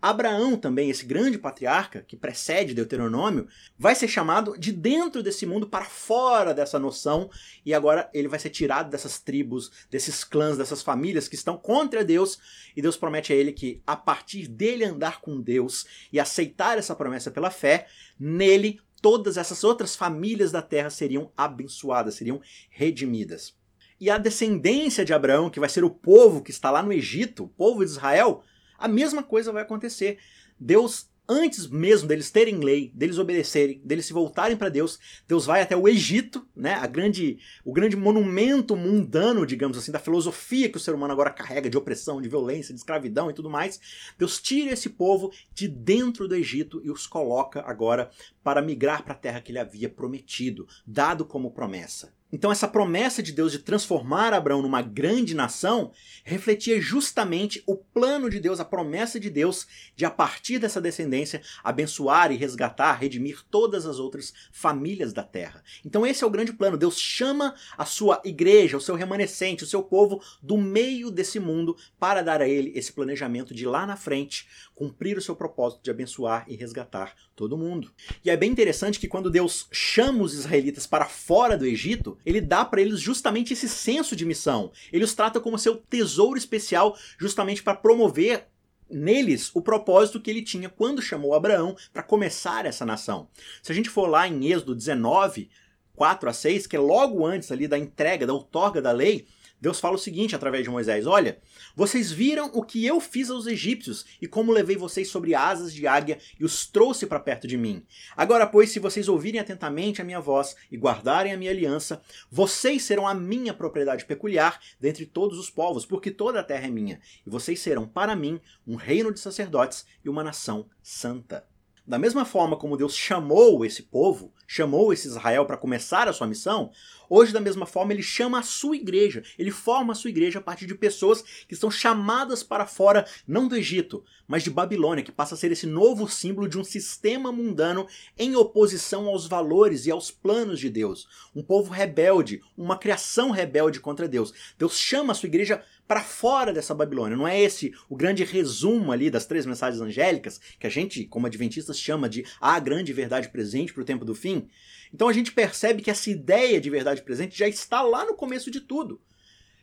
Abraão 0.00 0.56
também, 0.56 0.90
esse 0.90 1.04
grande 1.04 1.38
patriarca 1.38 2.02
que 2.06 2.16
precede 2.16 2.74
Deuteronômio, 2.74 3.48
vai 3.78 3.94
ser 3.94 4.08
chamado 4.08 4.56
de 4.58 4.72
dentro 4.72 5.22
desse 5.22 5.44
mundo 5.44 5.66
para 5.66 5.84
fora 5.84 6.54
dessa 6.54 6.78
noção 6.78 7.28
e 7.64 7.74
agora 7.74 8.08
ele 8.14 8.28
vai 8.28 8.38
ser 8.38 8.50
tirado 8.50 8.90
dessas 8.90 9.18
tribos, 9.18 9.70
desses 9.90 10.24
clãs, 10.24 10.56
dessas 10.56 10.82
famílias 10.82 11.28
que 11.28 11.34
estão 11.34 11.56
contra 11.56 12.04
Deus 12.04 12.38
e 12.76 12.82
Deus 12.82 12.96
promete 12.96 13.32
a 13.32 13.36
ele 13.36 13.52
que 13.52 13.82
a 13.86 13.96
partir 13.96 14.43
dele 14.48 14.84
andar 14.84 15.20
com 15.20 15.40
Deus 15.40 15.86
e 16.12 16.20
aceitar 16.20 16.78
essa 16.78 16.94
promessa 16.94 17.30
pela 17.30 17.50
fé, 17.50 17.86
nele 18.18 18.80
todas 19.00 19.36
essas 19.36 19.64
outras 19.64 19.94
famílias 19.94 20.50
da 20.50 20.62
terra 20.62 20.88
seriam 20.88 21.30
abençoadas, 21.36 22.14
seriam 22.14 22.40
redimidas. 22.70 23.54
E 24.00 24.10
a 24.10 24.18
descendência 24.18 25.04
de 25.04 25.12
Abraão, 25.12 25.50
que 25.50 25.60
vai 25.60 25.68
ser 25.68 25.84
o 25.84 25.90
povo 25.90 26.42
que 26.42 26.50
está 26.50 26.70
lá 26.70 26.82
no 26.82 26.92
Egito, 26.92 27.44
o 27.44 27.48
povo 27.48 27.84
de 27.84 27.90
Israel, 27.90 28.42
a 28.78 28.88
mesma 28.88 29.22
coisa 29.22 29.52
vai 29.52 29.62
acontecer. 29.62 30.18
Deus 30.58 31.08
antes 31.28 31.66
mesmo 31.66 32.06
deles 32.06 32.30
terem 32.30 32.58
lei, 32.58 32.90
deles 32.94 33.18
obedecerem, 33.18 33.80
deles 33.84 34.06
se 34.06 34.12
voltarem 34.12 34.56
para 34.56 34.68
Deus, 34.68 34.98
Deus 35.26 35.46
vai 35.46 35.62
até 35.62 35.76
o 35.76 35.88
Egito, 35.88 36.46
né, 36.54 36.74
a 36.74 36.86
grande, 36.86 37.38
o 37.64 37.72
grande 37.72 37.96
monumento 37.96 38.76
mundano, 38.76 39.46
digamos 39.46 39.78
assim, 39.78 39.92
da 39.92 39.98
filosofia 39.98 40.68
que 40.68 40.76
o 40.76 40.80
ser 40.80 40.94
humano 40.94 41.12
agora 41.12 41.30
carrega 41.30 41.70
de 41.70 41.76
opressão, 41.76 42.20
de 42.20 42.28
violência, 42.28 42.74
de 42.74 42.80
escravidão 42.80 43.30
e 43.30 43.34
tudo 43.34 43.50
mais. 43.50 43.80
Deus 44.18 44.40
tira 44.40 44.72
esse 44.72 44.90
povo 44.90 45.32
de 45.52 45.66
dentro 45.68 46.28
do 46.28 46.34
Egito 46.34 46.80
e 46.84 46.90
os 46.90 47.06
coloca 47.06 47.62
agora 47.66 48.10
para 48.42 48.62
migrar 48.62 49.02
para 49.02 49.14
a 49.14 49.18
terra 49.18 49.40
que 49.40 49.50
ele 49.50 49.58
havia 49.58 49.88
prometido, 49.88 50.66
dado 50.86 51.24
como 51.24 51.50
promessa. 51.50 52.12
Então, 52.34 52.50
essa 52.50 52.66
promessa 52.66 53.22
de 53.22 53.30
Deus 53.30 53.52
de 53.52 53.60
transformar 53.60 54.32
Abraão 54.32 54.60
numa 54.60 54.82
grande 54.82 55.36
nação 55.36 55.92
refletia 56.24 56.80
justamente 56.80 57.62
o 57.64 57.76
plano 57.76 58.28
de 58.28 58.40
Deus, 58.40 58.58
a 58.58 58.64
promessa 58.64 59.20
de 59.20 59.30
Deus 59.30 59.68
de, 59.94 60.04
a 60.04 60.10
partir 60.10 60.58
dessa 60.58 60.80
descendência, 60.80 61.40
abençoar 61.62 62.32
e 62.32 62.36
resgatar, 62.36 62.94
redimir 62.94 63.44
todas 63.48 63.86
as 63.86 64.00
outras 64.00 64.34
famílias 64.50 65.12
da 65.12 65.22
terra. 65.22 65.62
Então, 65.86 66.04
esse 66.04 66.24
é 66.24 66.26
o 66.26 66.30
grande 66.30 66.52
plano. 66.52 66.76
Deus 66.76 66.98
chama 66.98 67.54
a 67.78 67.84
sua 67.84 68.20
igreja, 68.24 68.76
o 68.76 68.80
seu 68.80 68.96
remanescente, 68.96 69.62
o 69.62 69.68
seu 69.68 69.84
povo 69.84 70.20
do 70.42 70.58
meio 70.58 71.12
desse 71.12 71.38
mundo 71.38 71.76
para 72.00 72.20
dar 72.20 72.42
a 72.42 72.48
ele 72.48 72.72
esse 72.74 72.92
planejamento 72.92 73.54
de 73.54 73.64
lá 73.64 73.86
na 73.86 73.94
frente 73.94 74.48
cumprir 74.74 75.16
o 75.16 75.22
seu 75.22 75.36
propósito 75.36 75.82
de 75.82 75.90
abençoar 75.90 76.44
e 76.48 76.56
resgatar 76.56 77.14
todo 77.36 77.56
mundo. 77.56 77.92
E 78.24 78.30
é 78.30 78.36
bem 78.36 78.50
interessante 78.50 78.98
que 78.98 79.08
quando 79.08 79.30
Deus 79.30 79.68
chama 79.70 80.22
os 80.22 80.34
israelitas 80.34 80.86
para 80.86 81.06
fora 81.06 81.56
do 81.56 81.66
Egito, 81.66 82.18
ele 82.24 82.40
dá 82.40 82.64
para 82.64 82.80
eles 82.80 83.00
justamente 83.00 83.52
esse 83.52 83.68
senso 83.68 84.16
de 84.16 84.24
missão. 84.24 84.72
Ele 84.92 85.04
os 85.04 85.14
trata 85.14 85.40
como 85.40 85.58
seu 85.58 85.76
tesouro 85.76 86.36
especial, 86.36 86.96
justamente 87.18 87.62
para 87.62 87.76
promover 87.76 88.48
neles 88.90 89.50
o 89.54 89.62
propósito 89.62 90.20
que 90.20 90.30
ele 90.30 90.42
tinha 90.42 90.68
quando 90.68 91.02
chamou 91.02 91.34
Abraão 91.34 91.76
para 91.92 92.02
começar 92.02 92.66
essa 92.66 92.84
nação. 92.84 93.28
Se 93.62 93.72
a 93.72 93.74
gente 93.74 93.88
for 93.88 94.06
lá 94.06 94.28
em 94.28 94.52
Êxodo 94.52 94.74
19, 94.74 95.50
4 95.96 96.28
a 96.28 96.32
6, 96.32 96.66
que 96.66 96.76
é 96.76 96.78
logo 96.78 97.24
antes 97.24 97.50
ali 97.50 97.68
da 97.68 97.78
entrega, 97.78 98.26
da 98.26 98.32
outorga 98.32 98.82
da 98.82 98.92
lei, 98.92 99.26
Deus 99.64 99.80
fala 99.80 99.94
o 99.94 99.98
seguinte 99.98 100.36
através 100.36 100.62
de 100.62 100.68
Moisés: 100.68 101.06
Olha, 101.06 101.38
vocês 101.74 102.12
viram 102.12 102.50
o 102.52 102.62
que 102.62 102.84
eu 102.84 103.00
fiz 103.00 103.30
aos 103.30 103.46
egípcios 103.46 104.04
e 104.20 104.28
como 104.28 104.52
levei 104.52 104.76
vocês 104.76 105.08
sobre 105.08 105.34
asas 105.34 105.72
de 105.72 105.86
águia 105.86 106.18
e 106.38 106.44
os 106.44 106.66
trouxe 106.66 107.06
para 107.06 107.18
perto 107.18 107.48
de 107.48 107.56
mim. 107.56 107.82
Agora, 108.14 108.46
pois, 108.46 108.68
se 108.68 108.78
vocês 108.78 109.08
ouvirem 109.08 109.40
atentamente 109.40 110.02
a 110.02 110.04
minha 110.04 110.20
voz 110.20 110.54
e 110.70 110.76
guardarem 110.76 111.32
a 111.32 111.36
minha 111.38 111.50
aliança, 111.50 112.02
vocês 112.30 112.82
serão 112.82 113.08
a 113.08 113.14
minha 113.14 113.54
propriedade 113.54 114.04
peculiar 114.04 114.60
dentre 114.78 115.06
todos 115.06 115.38
os 115.38 115.48
povos, 115.48 115.86
porque 115.86 116.10
toda 116.10 116.40
a 116.40 116.44
terra 116.44 116.66
é 116.66 116.70
minha, 116.70 117.00
e 117.26 117.30
vocês 117.30 117.58
serão 117.58 117.88
para 117.88 118.14
mim 118.14 118.38
um 118.66 118.74
reino 118.74 119.14
de 119.14 119.18
sacerdotes 119.18 119.86
e 120.04 120.10
uma 120.10 120.22
nação 120.22 120.68
santa. 120.82 121.53
Da 121.86 121.98
mesma 121.98 122.24
forma 122.24 122.56
como 122.56 122.78
Deus 122.78 122.96
chamou 122.96 123.62
esse 123.62 123.82
povo, 123.82 124.32
chamou 124.46 124.90
esse 124.90 125.06
Israel 125.06 125.44
para 125.44 125.58
começar 125.58 126.08
a 126.08 126.14
sua 126.14 126.26
missão, 126.26 126.70
hoje, 127.10 127.30
da 127.30 127.40
mesma 127.40 127.66
forma, 127.66 127.92
ele 127.92 128.02
chama 128.02 128.38
a 128.38 128.42
sua 128.42 128.74
igreja. 128.74 129.22
Ele 129.38 129.50
forma 129.50 129.92
a 129.92 129.94
sua 129.94 130.08
igreja 130.08 130.38
a 130.38 130.42
partir 130.42 130.66
de 130.66 130.74
pessoas 130.74 131.22
que 131.46 131.54
são 131.54 131.70
chamadas 131.70 132.42
para 132.42 132.64
fora, 132.64 133.06
não 133.28 133.46
do 133.46 133.54
Egito, 133.54 134.02
mas 134.26 134.42
de 134.42 134.50
Babilônia, 134.50 135.04
que 135.04 135.12
passa 135.12 135.34
a 135.34 135.38
ser 135.38 135.52
esse 135.52 135.66
novo 135.66 136.08
símbolo 136.08 136.48
de 136.48 136.58
um 136.58 136.64
sistema 136.64 137.30
mundano 137.30 137.86
em 138.18 138.34
oposição 138.34 139.06
aos 139.06 139.26
valores 139.26 139.84
e 139.84 139.90
aos 139.90 140.10
planos 140.10 140.60
de 140.60 140.70
Deus. 140.70 141.06
Um 141.36 141.42
povo 141.42 141.70
rebelde, 141.70 142.40
uma 142.56 142.78
criação 142.78 143.30
rebelde 143.30 143.78
contra 143.78 144.08
Deus. 144.08 144.32
Deus 144.58 144.78
chama 144.78 145.12
a 145.12 145.14
sua 145.14 145.26
igreja 145.26 145.62
para 145.86 146.02
fora 146.02 146.52
dessa 146.52 146.74
Babilônia. 146.74 147.16
Não 147.16 147.28
é 147.28 147.40
esse 147.40 147.72
o 147.88 147.96
grande 147.96 148.24
resumo 148.24 148.92
ali 148.92 149.10
das 149.10 149.26
três 149.26 149.46
mensagens 149.46 149.80
angélicas, 149.80 150.40
que 150.58 150.66
a 150.66 150.70
gente, 150.70 151.04
como 151.04 151.26
adventistas, 151.26 151.78
chama 151.78 152.08
de 152.08 152.24
a 152.40 152.58
grande 152.58 152.92
verdade 152.92 153.28
presente 153.28 153.72
para 153.72 153.82
o 153.82 153.86
tempo 153.86 154.04
do 154.04 154.14
fim? 154.14 154.48
Então 154.92 155.08
a 155.08 155.12
gente 155.12 155.32
percebe 155.32 155.82
que 155.82 155.90
essa 155.90 156.10
ideia 156.10 156.60
de 156.60 156.70
verdade 156.70 157.02
presente 157.02 157.38
já 157.38 157.48
está 157.48 157.82
lá 157.82 158.04
no 158.04 158.14
começo 158.14 158.50
de 158.50 158.60
tudo. 158.60 159.00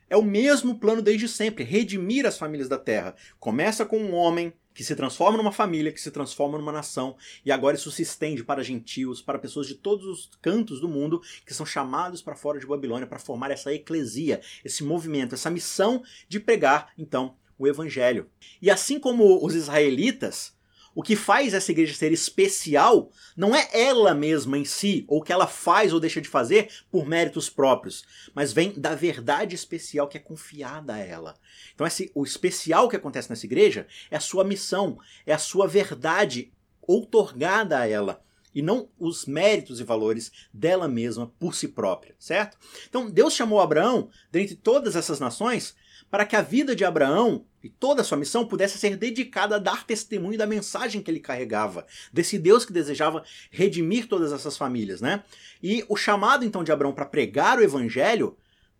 É 0.09 0.17
o 0.17 0.23
mesmo 0.23 0.77
plano 0.77 1.01
desde 1.01 1.27
sempre, 1.27 1.63
redimir 1.63 2.25
as 2.25 2.37
famílias 2.37 2.67
da 2.67 2.77
terra. 2.77 3.15
Começa 3.39 3.85
com 3.85 3.97
um 3.97 4.13
homem 4.13 4.53
que 4.73 4.83
se 4.83 4.95
transforma 4.95 5.37
numa 5.37 5.51
família, 5.51 5.91
que 5.91 6.01
se 6.01 6.11
transforma 6.11 6.57
numa 6.57 6.71
nação, 6.71 7.15
e 7.45 7.51
agora 7.51 7.75
isso 7.75 7.91
se 7.91 8.01
estende 8.01 8.43
para 8.43 8.63
gentios, 8.63 9.21
para 9.21 9.39
pessoas 9.39 9.67
de 9.67 9.75
todos 9.75 10.05
os 10.05 10.29
cantos 10.41 10.79
do 10.79 10.87
mundo 10.87 11.21
que 11.45 11.53
são 11.53 11.65
chamados 11.65 12.21
para 12.21 12.35
fora 12.35 12.59
de 12.59 12.65
Babilônia 12.65 13.07
para 13.07 13.19
formar 13.19 13.51
essa 13.51 13.73
eclesia, 13.73 14.41
esse 14.63 14.83
movimento, 14.83 15.35
essa 15.35 15.49
missão 15.49 16.03
de 16.27 16.39
pregar, 16.39 16.91
então, 16.97 17.35
o 17.57 17.67
evangelho. 17.67 18.29
E 18.61 18.71
assim 18.71 18.99
como 18.99 19.45
os 19.45 19.53
israelitas, 19.53 20.55
o 20.93 21.01
que 21.01 21.15
faz 21.15 21.53
essa 21.53 21.71
igreja 21.71 21.93
ser 21.93 22.11
especial 22.11 23.09
não 23.35 23.55
é 23.55 23.69
ela 23.71 24.13
mesma 24.13 24.57
em 24.57 24.65
si, 24.65 25.05
ou 25.07 25.19
o 25.19 25.23
que 25.23 25.31
ela 25.31 25.47
faz 25.47 25.93
ou 25.93 25.99
deixa 25.99 26.21
de 26.21 26.27
fazer 26.27 26.69
por 26.91 27.05
méritos 27.05 27.49
próprios, 27.49 28.03
mas 28.33 28.51
vem 28.51 28.73
da 28.77 28.93
verdade 28.93 29.55
especial 29.55 30.07
que 30.07 30.17
é 30.17 30.21
confiada 30.21 30.95
a 30.95 30.99
ela. 30.99 31.35
Então, 31.73 31.87
esse, 31.87 32.11
o 32.13 32.23
especial 32.23 32.89
que 32.89 32.95
acontece 32.95 33.29
nessa 33.29 33.45
igreja 33.45 33.87
é 34.09 34.17
a 34.17 34.21
sua 34.21 34.43
missão, 34.43 34.97
é 35.25 35.33
a 35.33 35.37
sua 35.37 35.67
verdade 35.67 36.51
outorgada 36.81 37.79
a 37.79 37.87
ela 37.87 38.21
e 38.53 38.61
não 38.61 38.89
os 38.99 39.25
méritos 39.25 39.79
e 39.79 39.83
valores 39.83 40.31
dela 40.53 40.87
mesma 40.87 41.31
por 41.39 41.55
si 41.55 41.69
própria, 41.69 42.15
certo? 42.19 42.57
Então 42.89 43.09
Deus 43.09 43.33
chamou 43.33 43.61
Abraão, 43.61 44.09
dentre 44.31 44.55
todas 44.55 44.95
essas 44.95 45.19
nações, 45.19 45.75
para 46.11 46.25
que 46.25 46.35
a 46.35 46.41
vida 46.41 46.75
de 46.75 46.83
Abraão 46.83 47.45
e 47.63 47.69
toda 47.69 48.01
a 48.01 48.03
sua 48.03 48.17
missão 48.17 48.45
pudesse 48.45 48.77
ser 48.77 48.97
dedicada 48.97 49.55
a 49.55 49.59
dar 49.59 49.85
testemunho 49.85 50.37
da 50.37 50.45
mensagem 50.45 51.01
que 51.01 51.09
ele 51.09 51.21
carregava, 51.21 51.87
desse 52.11 52.37
Deus 52.37 52.65
que 52.65 52.73
desejava 52.73 53.23
redimir 53.49 54.07
todas 54.07 54.33
essas 54.33 54.57
famílias, 54.57 54.99
né? 54.99 55.23
E 55.63 55.85
o 55.87 55.95
chamado 55.95 56.43
então 56.43 56.63
de 56.63 56.71
Abraão 56.71 56.93
para 56.93 57.05
pregar 57.05 57.57
o 57.57 57.63
evangelho 57.63 58.37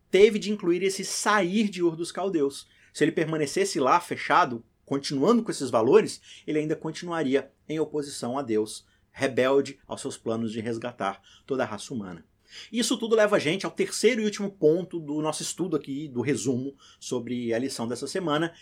teve 0.09 0.37
de 0.37 0.51
incluir 0.51 0.83
esse 0.83 1.05
sair 1.05 1.69
de 1.69 1.81
Ur 1.81 1.95
dos 1.95 2.11
Caldeus. 2.11 2.67
Se 2.93 3.05
ele 3.05 3.13
permanecesse 3.13 3.79
lá 3.79 4.01
fechado, 4.01 4.63
continuando 4.83 5.41
com 5.41 5.51
esses 5.51 5.69
valores, 5.69 6.21
ele 6.45 6.59
ainda 6.59 6.75
continuaria 6.75 7.49
em 7.69 7.79
oposição 7.79 8.37
a 8.37 8.41
Deus, 8.41 8.85
rebelde 9.09 9.79
aos 9.87 10.01
seus 10.01 10.17
planos 10.17 10.51
de 10.51 10.59
resgatar 10.59 11.21
toda 11.45 11.63
a 11.63 11.65
raça 11.65 11.93
humana. 11.93 12.25
Isso 12.71 12.97
tudo 12.97 13.15
leva 13.15 13.35
a 13.35 13.39
gente 13.39 13.65
ao 13.65 13.71
terceiro 13.71 14.21
e 14.21 14.25
último 14.25 14.51
ponto 14.51 14.99
do 14.99 15.21
nosso 15.21 15.41
estudo 15.41 15.75
aqui, 15.75 16.07
do 16.07 16.21
resumo 16.21 16.75
sobre 16.99 17.53
a 17.53 17.59
lição 17.59 17.87
dessa 17.87 18.07
semana, 18.07 18.53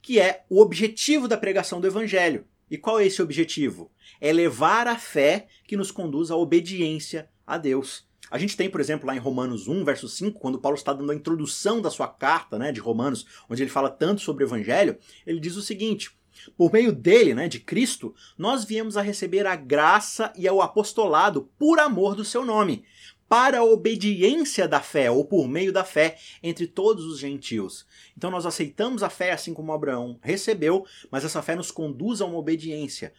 que 0.00 0.20
é 0.20 0.44
o 0.48 0.60
objetivo 0.60 1.26
da 1.26 1.36
pregação 1.36 1.80
do 1.80 1.86
Evangelho. 1.86 2.46
E 2.70 2.76
qual 2.76 2.98
é 2.98 3.06
esse 3.06 3.22
objetivo? 3.22 3.90
É 4.20 4.32
levar 4.32 4.86
a 4.86 4.96
fé 4.96 5.46
que 5.66 5.76
nos 5.76 5.90
conduz 5.90 6.30
à 6.30 6.36
obediência 6.36 7.28
a 7.46 7.56
Deus. 7.56 8.06
A 8.28 8.38
gente 8.38 8.56
tem, 8.56 8.68
por 8.68 8.80
exemplo, 8.80 9.06
lá 9.06 9.14
em 9.14 9.20
Romanos 9.20 9.68
1, 9.68 9.84
verso 9.84 10.08
5, 10.08 10.40
quando 10.40 10.58
Paulo 10.58 10.76
está 10.76 10.92
dando 10.92 11.12
a 11.12 11.14
introdução 11.14 11.80
da 11.80 11.90
sua 11.90 12.08
carta 12.08 12.58
né, 12.58 12.72
de 12.72 12.80
Romanos, 12.80 13.24
onde 13.48 13.62
ele 13.62 13.70
fala 13.70 13.88
tanto 13.88 14.20
sobre 14.20 14.42
o 14.42 14.46
Evangelho, 14.46 14.98
ele 15.24 15.38
diz 15.38 15.54
o 15.54 15.62
seguinte: 15.62 16.10
por 16.56 16.72
meio 16.72 16.92
dele, 16.92 17.34
né, 17.34 17.46
de 17.48 17.60
Cristo, 17.60 18.14
nós 18.36 18.64
viemos 18.64 18.96
a 18.96 19.02
receber 19.02 19.46
a 19.46 19.54
graça 19.54 20.32
e 20.36 20.48
o 20.48 20.60
apostolado 20.60 21.48
por 21.58 21.78
amor 21.78 22.14
do 22.14 22.24
seu 22.24 22.44
nome, 22.44 22.84
para 23.28 23.58
a 23.58 23.64
obediência 23.64 24.68
da 24.68 24.80
fé, 24.80 25.10
ou 25.10 25.24
por 25.24 25.48
meio 25.48 25.72
da 25.72 25.84
fé, 25.84 26.18
entre 26.42 26.66
todos 26.66 27.04
os 27.04 27.18
gentios. 27.18 27.86
Então 28.16 28.30
nós 28.30 28.46
aceitamos 28.46 29.02
a 29.02 29.10
fé 29.10 29.32
assim 29.32 29.52
como 29.52 29.72
Abraão 29.72 30.18
recebeu, 30.22 30.86
mas 31.10 31.24
essa 31.24 31.42
fé 31.42 31.54
nos 31.54 31.70
conduz 31.70 32.20
a 32.20 32.26
uma 32.26 32.38
obediência. 32.38 33.12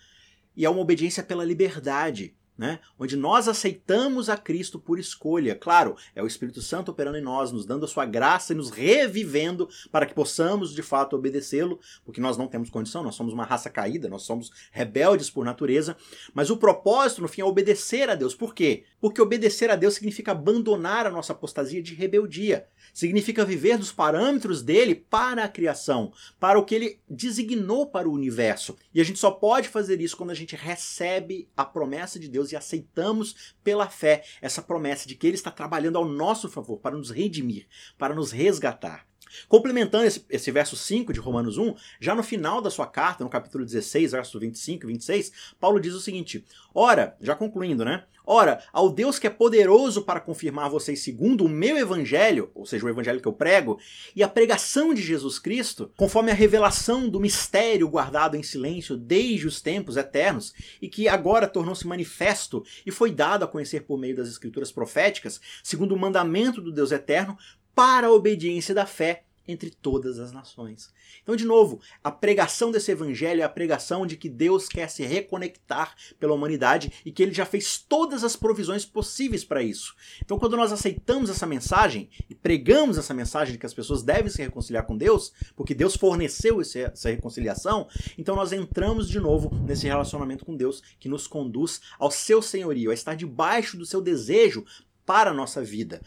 E 0.56 0.66
é 0.66 0.70
uma 0.70 0.82
obediência 0.82 1.24
pela 1.24 1.44
liberdade 1.44 2.36
né? 2.58 2.80
onde 2.98 3.16
nós 3.16 3.48
aceitamos 3.48 4.30
a 4.30 4.38
Cristo 4.38 4.80
por 4.80 4.98
escolha. 5.00 5.56
Claro, 5.56 5.96
é 6.16 6.24
o 6.24 6.28
Espírito 6.28 6.62
Santo 6.62 6.92
operando 6.92 7.18
em 7.18 7.22
nós, 7.22 7.52
nos 7.52 7.66
dando 7.66 7.86
a 7.86 7.88
sua 7.88 8.06
graça 8.06 8.54
e 8.54 8.56
nos 8.56 8.70
revivendo 8.70 9.70
para 9.92 10.06
que 10.06 10.14
possamos 10.14 10.74
de 10.74 10.82
fato 10.82 11.16
obedecê-lo, 11.16 11.80
porque 12.04 12.22
nós 12.22 12.38
não 12.38 12.48
temos 12.48 12.70
condição, 12.70 13.04
nós 13.04 13.16
somos 13.16 13.34
uma 13.34 13.46
raça 13.46 13.70
caída, 13.70 14.10
nós 14.10 14.24
somos 14.24 14.52
rebeldes 14.72 15.30
por 15.30 15.46
natureza, 15.46 15.96
mas 16.34 16.50
o 16.50 16.58
propósito 16.58 17.22
no 17.22 17.28
fim 17.28 17.42
é 17.42 17.46
obedecer 17.46 18.10
a 18.10 18.16
Deus. 18.16 18.34
Por 18.34 18.56
quê? 18.56 18.86
Porque 19.00 19.22
obedecer 19.22 19.70
a 19.70 19.76
Deus 19.76 19.94
significa 19.94 20.32
abandonar 20.32 21.06
a 21.06 21.12
nossa 21.12 21.34
apostasia 21.34 21.82
de 21.82 21.94
rebeldia. 21.94 22.68
Significa 22.98 23.46
viver 23.46 23.78
dos 23.78 23.92
parâmetros 23.92 24.64
dele 24.64 24.96
para 24.96 25.44
a 25.44 25.48
criação, 25.48 26.12
para 26.40 26.58
o 26.58 26.66
que 26.66 26.74
ele 26.74 27.00
designou 27.08 27.86
para 27.86 28.10
o 28.10 28.12
universo. 28.12 28.76
E 28.92 29.00
a 29.00 29.04
gente 29.04 29.20
só 29.20 29.30
pode 29.30 29.70
fazer 29.70 30.02
isso 30.02 30.18
quando 30.18 30.32
a 30.32 30.34
gente 30.34 30.56
recebe 30.56 31.48
a 31.56 31.64
promessa 31.64 32.20
de 32.20 32.28
Deus 32.28 32.52
e 32.52 32.56
aceitamos 32.56 33.54
pela 33.64 33.88
fé 33.88 34.24
essa 34.42 34.64
promessa 34.64 35.08
de 35.08 35.14
que 35.14 35.28
ele 35.28 35.36
está 35.36 35.52
trabalhando 35.52 36.00
ao 36.00 36.06
nosso 36.06 36.50
favor 36.50 36.80
para 36.80 36.98
nos 36.98 37.12
redimir, 37.12 37.68
para 38.00 38.16
nos 38.16 38.32
resgatar. 38.32 39.06
Complementando 39.48 40.06
esse, 40.06 40.26
esse, 40.30 40.52
verso 40.52 40.76
5 40.76 41.14
de 41.14 41.20
Romanos 41.20 41.58
1, 41.58 41.76
já 42.00 42.16
no 42.16 42.24
final 42.24 42.62
da 42.62 42.70
sua 42.70 42.88
carta, 42.88 43.24
no 43.24 43.30
capítulo 43.30 43.66
16, 43.66 44.12
verso 44.12 44.40
25 44.40 44.86
e 44.86 44.88
26, 44.88 45.32
Paulo 45.60 45.80
diz 45.80 45.94
o 45.94 46.00
seguinte: 46.00 46.46
Ora, 46.74 47.16
já 47.22 47.36
concluindo, 47.36 47.84
né? 47.84 48.04
Ora, 48.30 48.62
ao 48.74 48.90
Deus 48.90 49.18
que 49.18 49.26
é 49.26 49.30
poderoso 49.30 50.02
para 50.02 50.20
confirmar 50.20 50.70
vocês 50.70 51.00
segundo 51.00 51.46
o 51.46 51.50
meu 51.50 51.78
evangelho, 51.78 52.52
ou 52.54 52.66
seja, 52.66 52.86
o 52.86 52.90
evangelho 52.90 53.22
que 53.22 53.28
eu 53.28 53.32
prego, 53.32 53.80
e 54.14 54.22
a 54.22 54.28
pregação 54.28 54.94
de 54.94 55.02
Jesus 55.02 55.40
Cristo, 55.40 55.90
conforme 55.96 56.30
a 56.30 56.34
revelação 56.34 57.08
do 57.08 57.22
mistério 57.22 57.88
guardado 57.88 58.36
em 58.36 58.44
silêncio 58.44 58.98
desde 58.98 59.48
os 59.48 59.62
tempos 59.62 59.96
eternos, 59.96 60.54
e 60.82 60.90
que 60.90 61.08
agora 61.08 61.48
tornou-se 61.48 61.88
manifesto 61.88 62.66
e 62.86 62.92
foi 62.92 63.12
dado 63.12 63.46
a 63.46 63.48
conhecer 63.48 63.84
por 63.84 63.98
meio 63.98 64.18
das 64.18 64.28
escrituras 64.28 64.74
proféticas, 64.74 65.40
segundo 65.64 65.96
o 65.96 66.00
mandamento 66.00 66.60
do 66.60 66.74
Deus 66.74 66.92
eterno, 66.92 67.38
para 67.78 68.08
a 68.08 68.12
obediência 68.12 68.74
da 68.74 68.88
fé 68.88 69.26
entre 69.48 69.70
todas 69.70 70.18
as 70.18 70.32
nações. 70.32 70.92
Então, 71.22 71.36
de 71.36 71.46
novo, 71.46 71.80
a 72.04 72.10
pregação 72.10 72.72
desse 72.72 72.92
evangelho 72.92 73.42
é 73.42 73.44
a 73.44 73.50
pregação 73.50 74.08
de 74.08 74.18
que 74.18 74.28
Deus 74.28 74.68
quer 74.68 74.90
se 74.90 75.06
reconectar 75.06 75.96
pela 76.20 76.34
humanidade 76.34 76.92
e 77.06 77.12
que 77.12 77.22
ele 77.22 77.36
já 77.36 77.46
fez 77.46 77.78
todas 77.78 78.24
as 78.24 78.36
provisões 78.36 78.84
possíveis 78.84 79.46
para 79.46 79.62
isso. 79.62 79.96
Então, 80.26 80.40
quando 80.40 80.58
nós 80.58 80.72
aceitamos 80.72 81.30
essa 81.30 81.46
mensagem 81.46 82.10
e 82.28 82.34
pregamos 82.34 82.98
essa 82.98 83.14
mensagem 83.14 83.54
de 83.54 83.60
que 83.60 83.68
as 83.68 83.76
pessoas 83.76 84.02
devem 84.02 84.32
se 84.32 84.42
reconciliar 84.42 84.84
com 84.84 84.98
Deus, 84.98 85.32
porque 85.56 85.76
Deus 85.76 85.96
forneceu 85.96 86.60
essa 86.60 87.10
reconciliação, 87.12 87.88
então 88.18 88.36
nós 88.36 88.52
entramos 88.52 89.08
de 89.08 89.20
novo 89.20 89.52
nesse 89.68 89.86
relacionamento 89.86 90.44
com 90.44 90.58
Deus 90.58 90.82
que 91.00 91.08
nos 91.08 91.28
conduz 91.28 91.80
ao 92.00 92.10
seu 92.10 92.42
senhorio, 92.42 92.90
a 92.90 92.96
estar 92.96 93.16
debaixo 93.16 93.78
do 93.78 93.86
seu 93.86 94.02
desejo 94.02 94.66
para 95.06 95.30
a 95.30 95.34
nossa 95.34 95.64
vida. 95.64 96.02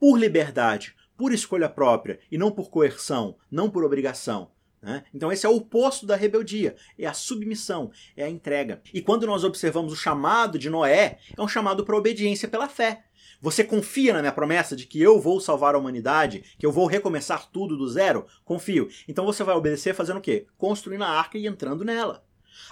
Por 0.00 0.18
liberdade, 0.18 0.96
por 1.14 1.30
escolha 1.30 1.68
própria 1.68 2.18
e 2.32 2.38
não 2.38 2.50
por 2.50 2.70
coerção, 2.70 3.36
não 3.50 3.68
por 3.68 3.84
obrigação. 3.84 4.50
Né? 4.80 5.04
Então, 5.14 5.30
esse 5.30 5.44
é 5.44 5.48
o 5.48 5.56
oposto 5.56 6.06
da 6.06 6.16
rebeldia, 6.16 6.74
é 6.98 7.06
a 7.06 7.12
submissão, 7.12 7.90
é 8.16 8.24
a 8.24 8.28
entrega. 8.30 8.80
E 8.94 9.02
quando 9.02 9.26
nós 9.26 9.44
observamos 9.44 9.92
o 9.92 9.96
chamado 9.96 10.58
de 10.58 10.70
Noé, 10.70 11.18
é 11.36 11.42
um 11.42 11.46
chamado 11.46 11.84
para 11.84 11.94
obediência 11.94 12.48
pela 12.48 12.66
fé. 12.66 13.04
Você 13.42 13.62
confia 13.62 14.14
na 14.14 14.20
minha 14.20 14.32
promessa 14.32 14.74
de 14.74 14.86
que 14.86 15.00
eu 15.00 15.20
vou 15.20 15.38
salvar 15.38 15.74
a 15.74 15.78
humanidade, 15.78 16.44
que 16.58 16.64
eu 16.64 16.72
vou 16.72 16.86
recomeçar 16.86 17.50
tudo 17.50 17.76
do 17.76 17.86
zero? 17.86 18.26
Confio. 18.42 18.88
Então 19.06 19.26
você 19.26 19.44
vai 19.44 19.54
obedecer 19.54 19.94
fazendo 19.94 20.16
o 20.16 20.22
quê? 20.22 20.46
Construindo 20.56 21.04
a 21.04 21.08
arca 21.08 21.36
e 21.36 21.46
entrando 21.46 21.84
nela. 21.84 22.24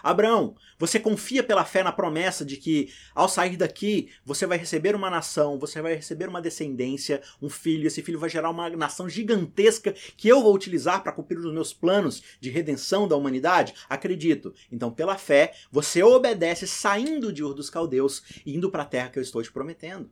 Abraão, 0.02 0.54
você 0.78 0.98
confia 1.00 1.42
pela 1.42 1.64
fé 1.64 1.82
na 1.82 1.92
promessa 1.92 2.44
de 2.44 2.56
que 2.56 2.92
ao 3.14 3.28
sair 3.28 3.56
daqui 3.56 4.10
você 4.24 4.46
vai 4.46 4.58
receber 4.58 4.94
uma 4.94 5.10
nação, 5.10 5.58
você 5.58 5.80
vai 5.82 5.94
receber 5.94 6.28
uma 6.28 6.42
descendência, 6.42 7.22
um 7.40 7.48
filho, 7.48 7.86
esse 7.86 8.02
filho 8.02 8.18
vai 8.18 8.30
gerar 8.30 8.50
uma 8.50 8.68
nação 8.70 9.08
gigantesca 9.08 9.94
que 10.16 10.28
eu 10.28 10.42
vou 10.42 10.54
utilizar 10.54 11.02
para 11.02 11.12
cumprir 11.12 11.38
os 11.38 11.52
meus 11.52 11.72
planos 11.72 12.22
de 12.40 12.50
redenção 12.50 13.08
da 13.08 13.16
humanidade? 13.16 13.74
Acredito. 13.88 14.54
Então, 14.70 14.90
pela 14.90 15.16
fé, 15.16 15.52
você 15.70 16.02
obedece 16.02 16.66
saindo 16.66 17.32
de 17.32 17.42
Ur 17.42 17.54
dos 17.54 17.70
Caldeus 17.70 18.22
e 18.44 18.54
indo 18.54 18.70
para 18.70 18.82
a 18.82 18.86
terra 18.86 19.10
que 19.10 19.18
eu 19.18 19.22
estou 19.22 19.42
te 19.42 19.52
prometendo. 19.52 20.10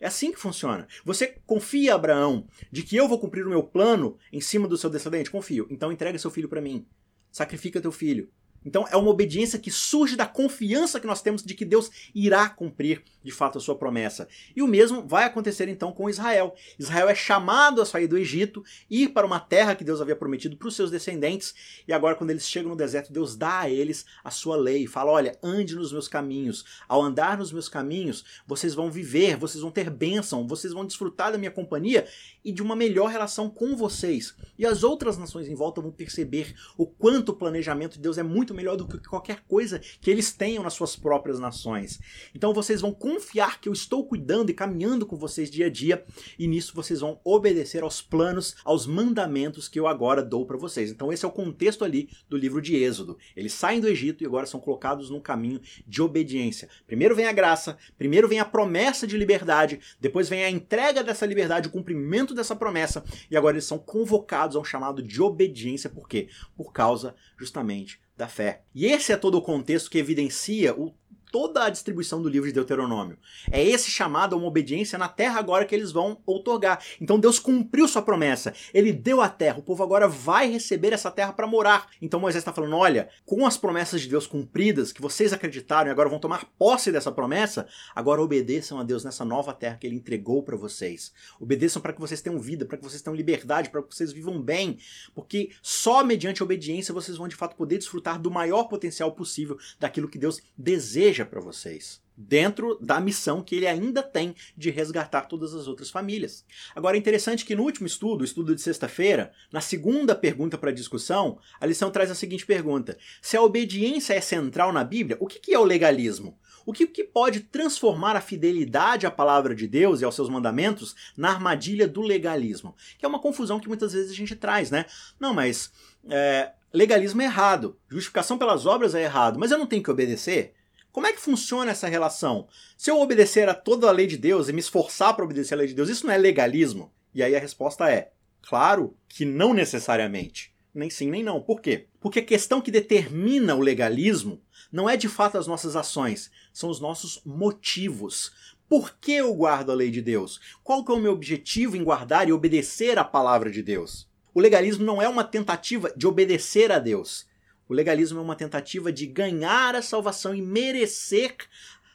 É 0.00 0.06
assim 0.06 0.30
que 0.30 0.38
funciona. 0.38 0.86
Você 1.04 1.38
confia, 1.46 1.94
Abraão, 1.94 2.46
de 2.70 2.82
que 2.82 2.96
eu 2.96 3.08
vou 3.08 3.18
cumprir 3.18 3.46
o 3.46 3.50
meu 3.50 3.62
plano 3.62 4.18
em 4.30 4.40
cima 4.40 4.68
do 4.68 4.76
seu 4.76 4.90
descendente? 4.90 5.30
Confio. 5.30 5.66
Então 5.70 5.90
entrega 5.90 6.18
seu 6.18 6.30
filho 6.30 6.48
para 6.48 6.60
mim. 6.60 6.86
Sacrifica 7.30 7.80
teu 7.80 7.92
filho. 7.92 8.30
Então 8.66 8.84
é 8.90 8.96
uma 8.96 9.10
obediência 9.10 9.58
que 9.58 9.70
surge 9.70 10.16
da 10.16 10.26
confiança 10.26 10.98
que 10.98 11.06
nós 11.06 11.22
temos 11.22 11.44
de 11.44 11.54
que 11.54 11.64
Deus 11.64 11.88
irá 12.12 12.48
cumprir 12.48 13.02
de 13.26 13.32
fato 13.32 13.58
a 13.58 13.60
sua 13.60 13.74
promessa. 13.74 14.28
E 14.54 14.62
o 14.62 14.68
mesmo 14.68 15.06
vai 15.06 15.24
acontecer 15.24 15.68
então 15.68 15.90
com 15.90 16.08
Israel. 16.08 16.54
Israel 16.78 17.08
é 17.08 17.14
chamado 17.14 17.82
a 17.82 17.84
sair 17.84 18.06
do 18.06 18.16
Egito, 18.16 18.64
ir 18.88 19.08
para 19.08 19.26
uma 19.26 19.40
terra 19.40 19.74
que 19.74 19.82
Deus 19.82 20.00
havia 20.00 20.14
prometido 20.14 20.56
para 20.56 20.68
os 20.68 20.76
seus 20.76 20.90
descendentes, 20.90 21.54
e 21.86 21.92
agora 21.92 22.14
quando 22.14 22.30
eles 22.30 22.48
chegam 22.48 22.70
no 22.70 22.76
deserto, 22.76 23.12
Deus 23.12 23.36
dá 23.36 23.60
a 23.60 23.70
eles 23.70 24.06
a 24.22 24.30
sua 24.30 24.56
lei, 24.56 24.86
fala: 24.86 25.10
"Olha, 25.10 25.36
ande 25.42 25.74
nos 25.74 25.92
meus 25.92 26.06
caminhos. 26.06 26.64
Ao 26.88 27.02
andar 27.02 27.36
nos 27.36 27.50
meus 27.50 27.68
caminhos, 27.68 28.24
vocês 28.46 28.74
vão 28.74 28.90
viver, 28.90 29.36
vocês 29.36 29.60
vão 29.60 29.72
ter 29.72 29.90
bênção, 29.90 30.46
vocês 30.46 30.72
vão 30.72 30.86
desfrutar 30.86 31.32
da 31.32 31.38
minha 31.38 31.50
companhia 31.50 32.06
e 32.44 32.52
de 32.52 32.62
uma 32.62 32.76
melhor 32.76 33.10
relação 33.10 33.50
com 33.50 33.76
vocês". 33.76 34.36
E 34.56 34.64
as 34.64 34.84
outras 34.84 35.18
nações 35.18 35.48
em 35.48 35.54
volta 35.54 35.80
vão 35.80 35.90
perceber 35.90 36.54
o 36.78 36.86
quanto 36.86 37.30
o 37.30 37.36
planejamento 37.36 37.94
de 37.94 38.00
Deus 38.00 38.18
é 38.18 38.22
muito 38.22 38.54
melhor 38.54 38.76
do 38.76 38.86
que 38.86 38.98
qualquer 39.08 39.42
coisa 39.48 39.80
que 40.00 40.10
eles 40.10 40.32
tenham 40.32 40.62
nas 40.62 40.74
suas 40.74 40.94
próprias 40.94 41.40
nações. 41.40 41.98
Então 42.34 42.54
vocês 42.54 42.80
vão 42.80 42.92
confiar 43.16 43.60
que 43.60 43.68
eu 43.68 43.72
estou 43.72 44.04
cuidando 44.04 44.50
e 44.50 44.54
caminhando 44.54 45.06
com 45.06 45.16
vocês 45.16 45.50
dia 45.50 45.66
a 45.66 45.70
dia, 45.70 46.04
e 46.38 46.46
nisso 46.46 46.74
vocês 46.74 47.00
vão 47.00 47.18
obedecer 47.24 47.82
aos 47.82 48.02
planos, 48.02 48.56
aos 48.62 48.86
mandamentos 48.86 49.68
que 49.68 49.80
eu 49.80 49.86
agora 49.86 50.22
dou 50.22 50.44
para 50.44 50.58
vocês. 50.58 50.90
Então 50.90 51.10
esse 51.10 51.24
é 51.24 51.28
o 51.28 51.32
contexto 51.32 51.82
ali 51.82 52.10
do 52.28 52.36
livro 52.36 52.60
de 52.60 52.76
Êxodo. 52.76 53.16
Eles 53.34 53.54
saem 53.54 53.80
do 53.80 53.88
Egito 53.88 54.22
e 54.22 54.26
agora 54.26 54.44
são 54.44 54.60
colocados 54.60 55.08
num 55.08 55.20
caminho 55.20 55.60
de 55.86 56.02
obediência. 56.02 56.68
Primeiro 56.86 57.16
vem 57.16 57.26
a 57.26 57.32
graça, 57.32 57.78
primeiro 57.96 58.28
vem 58.28 58.38
a 58.38 58.44
promessa 58.44 59.06
de 59.06 59.16
liberdade, 59.16 59.80
depois 59.98 60.28
vem 60.28 60.44
a 60.44 60.50
entrega 60.50 61.02
dessa 61.02 61.24
liberdade, 61.24 61.68
o 61.68 61.72
cumprimento 61.72 62.34
dessa 62.34 62.54
promessa, 62.54 63.02
e 63.30 63.36
agora 63.36 63.56
eles 63.56 63.64
são 63.64 63.78
convocados 63.78 64.56
a 64.56 64.60
um 64.60 64.64
chamado 64.64 65.02
de 65.02 65.22
obediência, 65.22 65.88
por 65.88 66.06
quê? 66.06 66.28
Por 66.54 66.70
causa 66.70 67.14
justamente 67.38 67.98
da 68.16 68.26
fé. 68.26 68.62
E 68.74 68.86
esse 68.86 69.12
é 69.12 69.16
todo 69.16 69.36
o 69.36 69.42
contexto 69.42 69.90
que 69.90 69.98
evidencia 69.98 70.74
o 70.74 70.94
toda 71.36 71.64
a 71.64 71.68
distribuição 71.68 72.22
do 72.22 72.30
livro 72.30 72.48
de 72.48 72.54
Deuteronômio. 72.54 73.18
É 73.52 73.62
esse 73.62 73.90
chamado 73.90 74.34
a 74.34 74.38
uma 74.38 74.46
obediência 74.46 74.98
na 74.98 75.06
terra 75.06 75.38
agora 75.38 75.66
que 75.66 75.74
eles 75.74 75.92
vão 75.92 76.16
outorgar. 76.24 76.82
Então 76.98 77.20
Deus 77.20 77.38
cumpriu 77.38 77.86
sua 77.86 78.00
promessa. 78.00 78.54
Ele 78.72 78.90
deu 78.90 79.20
a 79.20 79.28
terra. 79.28 79.58
O 79.58 79.62
povo 79.62 79.82
agora 79.82 80.08
vai 80.08 80.50
receber 80.50 80.94
essa 80.94 81.10
terra 81.10 81.34
para 81.34 81.46
morar. 81.46 81.90
Então 82.00 82.18
Moisés 82.18 82.40
está 82.40 82.54
falando: 82.54 82.74
olha, 82.76 83.10
com 83.26 83.46
as 83.46 83.58
promessas 83.58 84.00
de 84.00 84.08
Deus 84.08 84.26
cumpridas, 84.26 84.92
que 84.92 85.02
vocês 85.02 85.30
acreditaram 85.30 85.88
e 85.88 85.92
agora 85.92 86.08
vão 86.08 86.18
tomar 86.18 86.46
posse 86.58 86.90
dessa 86.90 87.12
promessa, 87.12 87.68
agora 87.94 88.22
obedeçam 88.22 88.80
a 88.80 88.82
Deus 88.82 89.04
nessa 89.04 89.22
nova 89.22 89.52
terra 89.52 89.76
que 89.76 89.86
ele 89.86 89.96
entregou 89.96 90.42
para 90.42 90.56
vocês. 90.56 91.12
Obedeçam 91.38 91.82
para 91.82 91.92
que 91.92 92.00
vocês 92.00 92.22
tenham 92.22 92.40
vida, 92.40 92.64
para 92.64 92.78
que 92.78 92.84
vocês 92.84 93.02
tenham 93.02 93.14
liberdade, 93.14 93.68
para 93.68 93.82
que 93.82 93.94
vocês 93.94 94.10
vivam 94.10 94.40
bem. 94.40 94.78
Porque 95.14 95.50
só 95.60 96.02
mediante 96.02 96.40
a 96.40 96.46
obediência 96.46 96.94
vocês 96.94 97.18
vão 97.18 97.28
de 97.28 97.36
fato 97.36 97.56
poder 97.56 97.76
desfrutar 97.76 98.18
do 98.18 98.30
maior 98.30 98.64
potencial 98.64 99.12
possível 99.12 99.58
daquilo 99.78 100.08
que 100.08 100.16
Deus 100.16 100.40
deseja 100.56 101.25
para 101.26 101.40
vocês, 101.40 102.00
dentro 102.16 102.78
da 102.80 103.00
missão 103.00 103.42
que 103.42 103.54
ele 103.54 103.66
ainda 103.66 104.02
tem 104.02 104.34
de 104.56 104.70
resgatar 104.70 105.22
todas 105.22 105.54
as 105.54 105.66
outras 105.66 105.90
famílias. 105.90 106.44
Agora 106.74 106.96
é 106.96 106.98
interessante 106.98 107.44
que 107.44 107.54
no 107.54 107.62
último 107.62 107.86
estudo, 107.86 108.22
o 108.22 108.24
estudo 108.24 108.54
de 108.54 108.62
sexta-feira, 108.62 109.32
na 109.52 109.60
segunda 109.60 110.14
pergunta 110.14 110.56
para 110.56 110.70
discussão, 110.70 111.38
a 111.60 111.66
lição 111.66 111.90
traz 111.90 112.10
a 112.10 112.14
seguinte 112.14 112.46
pergunta: 112.46 112.96
se 113.20 113.36
a 113.36 113.42
obediência 113.42 114.14
é 114.14 114.20
central 114.20 114.72
na 114.72 114.84
Bíblia, 114.84 115.16
o 115.20 115.26
que 115.26 115.52
é 115.52 115.58
o 115.58 115.64
legalismo? 115.64 116.38
O 116.66 116.72
que, 116.72 116.84
que 116.84 117.04
pode 117.04 117.40
transformar 117.40 118.16
a 118.16 118.20
fidelidade 118.20 119.06
à 119.06 119.10
palavra 119.10 119.54
de 119.54 119.68
Deus 119.68 120.00
e 120.00 120.04
aos 120.04 120.16
seus 120.16 120.28
mandamentos 120.28 120.96
na 121.16 121.30
armadilha 121.30 121.86
do 121.86 122.02
legalismo? 122.02 122.74
Que 122.98 123.06
é 123.06 123.08
uma 123.08 123.20
confusão 123.20 123.60
que 123.60 123.68
muitas 123.68 123.92
vezes 123.92 124.10
a 124.10 124.14
gente 124.14 124.34
traz, 124.34 124.68
né? 124.68 124.84
Não, 125.20 125.32
mas 125.32 125.70
é, 126.08 126.50
legalismo 126.72 127.22
é 127.22 127.26
errado, 127.26 127.78
justificação 127.88 128.36
pelas 128.36 128.66
obras 128.66 128.96
é 128.96 129.02
errado, 129.04 129.38
mas 129.38 129.52
eu 129.52 129.58
não 129.58 129.66
tenho 129.66 129.82
que 129.82 129.90
obedecer? 129.90 130.54
Como 130.96 131.06
é 131.06 131.12
que 131.12 131.20
funciona 131.20 131.72
essa 131.72 131.88
relação? 131.88 132.48
Se 132.74 132.90
eu 132.90 132.98
obedecer 132.98 133.50
a 133.50 133.54
toda 133.54 133.86
a 133.86 133.92
lei 133.92 134.06
de 134.06 134.16
Deus 134.16 134.48
e 134.48 134.52
me 134.54 134.60
esforçar 134.60 135.14
para 135.14 135.26
obedecer 135.26 135.52
a 135.52 135.58
lei 135.58 135.66
de 135.66 135.74
Deus, 135.74 135.90
isso 135.90 136.06
não 136.06 136.14
é 136.14 136.16
legalismo? 136.16 136.90
E 137.14 137.22
aí 137.22 137.36
a 137.36 137.38
resposta 137.38 137.90
é: 137.90 138.12
claro 138.40 138.96
que 139.06 139.26
não 139.26 139.52
necessariamente. 139.52 140.54
Nem 140.74 140.88
sim, 140.88 141.10
nem 141.10 141.22
não. 141.22 141.42
Por 141.42 141.60
quê? 141.60 141.88
Porque 142.00 142.20
a 142.20 142.24
questão 142.24 142.62
que 142.62 142.70
determina 142.70 143.54
o 143.54 143.60
legalismo 143.60 144.40
não 144.72 144.88
é 144.88 144.96
de 144.96 145.06
fato 145.06 145.36
as 145.36 145.46
nossas 145.46 145.76
ações, 145.76 146.30
são 146.50 146.70
os 146.70 146.80
nossos 146.80 147.20
motivos. 147.26 148.32
Por 148.66 148.96
que 148.98 149.12
eu 149.12 149.34
guardo 149.34 149.72
a 149.72 149.74
lei 149.74 149.90
de 149.90 150.00
Deus? 150.00 150.40
Qual 150.64 150.82
que 150.82 150.90
é 150.90 150.94
o 150.94 150.98
meu 150.98 151.12
objetivo 151.12 151.76
em 151.76 151.84
guardar 151.84 152.26
e 152.26 152.32
obedecer 152.32 152.98
a 152.98 153.04
palavra 153.04 153.50
de 153.50 153.62
Deus? 153.62 154.08
O 154.32 154.40
legalismo 154.40 154.82
não 154.82 155.02
é 155.02 155.06
uma 155.06 155.24
tentativa 155.24 155.92
de 155.94 156.06
obedecer 156.06 156.72
a 156.72 156.78
Deus. 156.78 157.26
O 157.68 157.74
legalismo 157.74 158.18
é 158.18 158.22
uma 158.22 158.36
tentativa 158.36 158.92
de 158.92 159.06
ganhar 159.06 159.74
a 159.74 159.82
salvação 159.82 160.34
e 160.34 160.40
merecer 160.40 161.36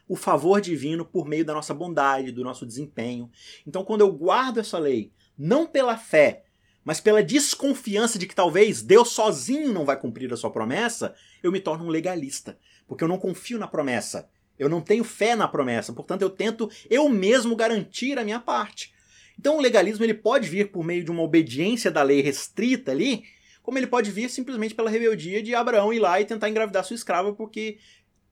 o 0.07 0.15
favor 0.15 0.59
divino 0.59 1.05
por 1.05 1.25
meio 1.27 1.45
da 1.45 1.53
nossa 1.53 1.73
bondade, 1.73 2.31
do 2.31 2.43
nosso 2.43 2.65
desempenho. 2.65 3.31
Então, 3.65 3.83
quando 3.83 4.01
eu 4.01 4.11
guardo 4.11 4.59
essa 4.59 4.77
lei, 4.77 5.11
não 5.37 5.65
pela 5.65 5.95
fé, 5.95 6.43
mas 6.83 6.99
pela 6.99 7.23
desconfiança 7.23 8.19
de 8.19 8.27
que 8.27 8.35
talvez 8.35 8.81
Deus 8.81 9.09
sozinho 9.09 9.71
não 9.71 9.85
vai 9.85 9.97
cumprir 9.97 10.33
a 10.33 10.37
sua 10.37 10.51
promessa, 10.51 11.15
eu 11.41 11.51
me 11.51 11.59
torno 11.59 11.85
um 11.85 11.89
legalista, 11.89 12.57
porque 12.87 13.03
eu 13.03 13.07
não 13.07 13.17
confio 13.17 13.57
na 13.57 13.67
promessa. 13.67 14.29
Eu 14.59 14.69
não 14.69 14.81
tenho 14.81 15.03
fé 15.03 15.35
na 15.35 15.47
promessa, 15.47 15.93
portanto 15.93 16.21
eu 16.21 16.29
tento 16.29 16.69
eu 16.89 17.09
mesmo 17.09 17.55
garantir 17.55 18.19
a 18.19 18.23
minha 18.23 18.39
parte. 18.39 18.93
Então 19.39 19.57
o 19.57 19.61
legalismo 19.61 20.03
ele 20.05 20.13
pode 20.13 20.47
vir 20.47 20.71
por 20.71 20.83
meio 20.83 21.03
de 21.03 21.09
uma 21.09 21.23
obediência 21.23 21.89
da 21.89 22.03
lei 22.03 22.21
restrita 22.21 22.91
ali, 22.91 23.23
como 23.61 23.77
ele 23.77 23.87
pode 23.87 24.11
vir 24.11 24.29
simplesmente 24.29 24.75
pela 24.75 24.89
rebeldia 24.89 25.41
de 25.41 25.53
Abraão 25.55 25.93
ir 25.93 25.99
lá 25.99 26.19
e 26.19 26.25
tentar 26.25 26.49
engravidar 26.49 26.83
sua 26.83 26.95
escrava 26.95 27.33
porque 27.33 27.77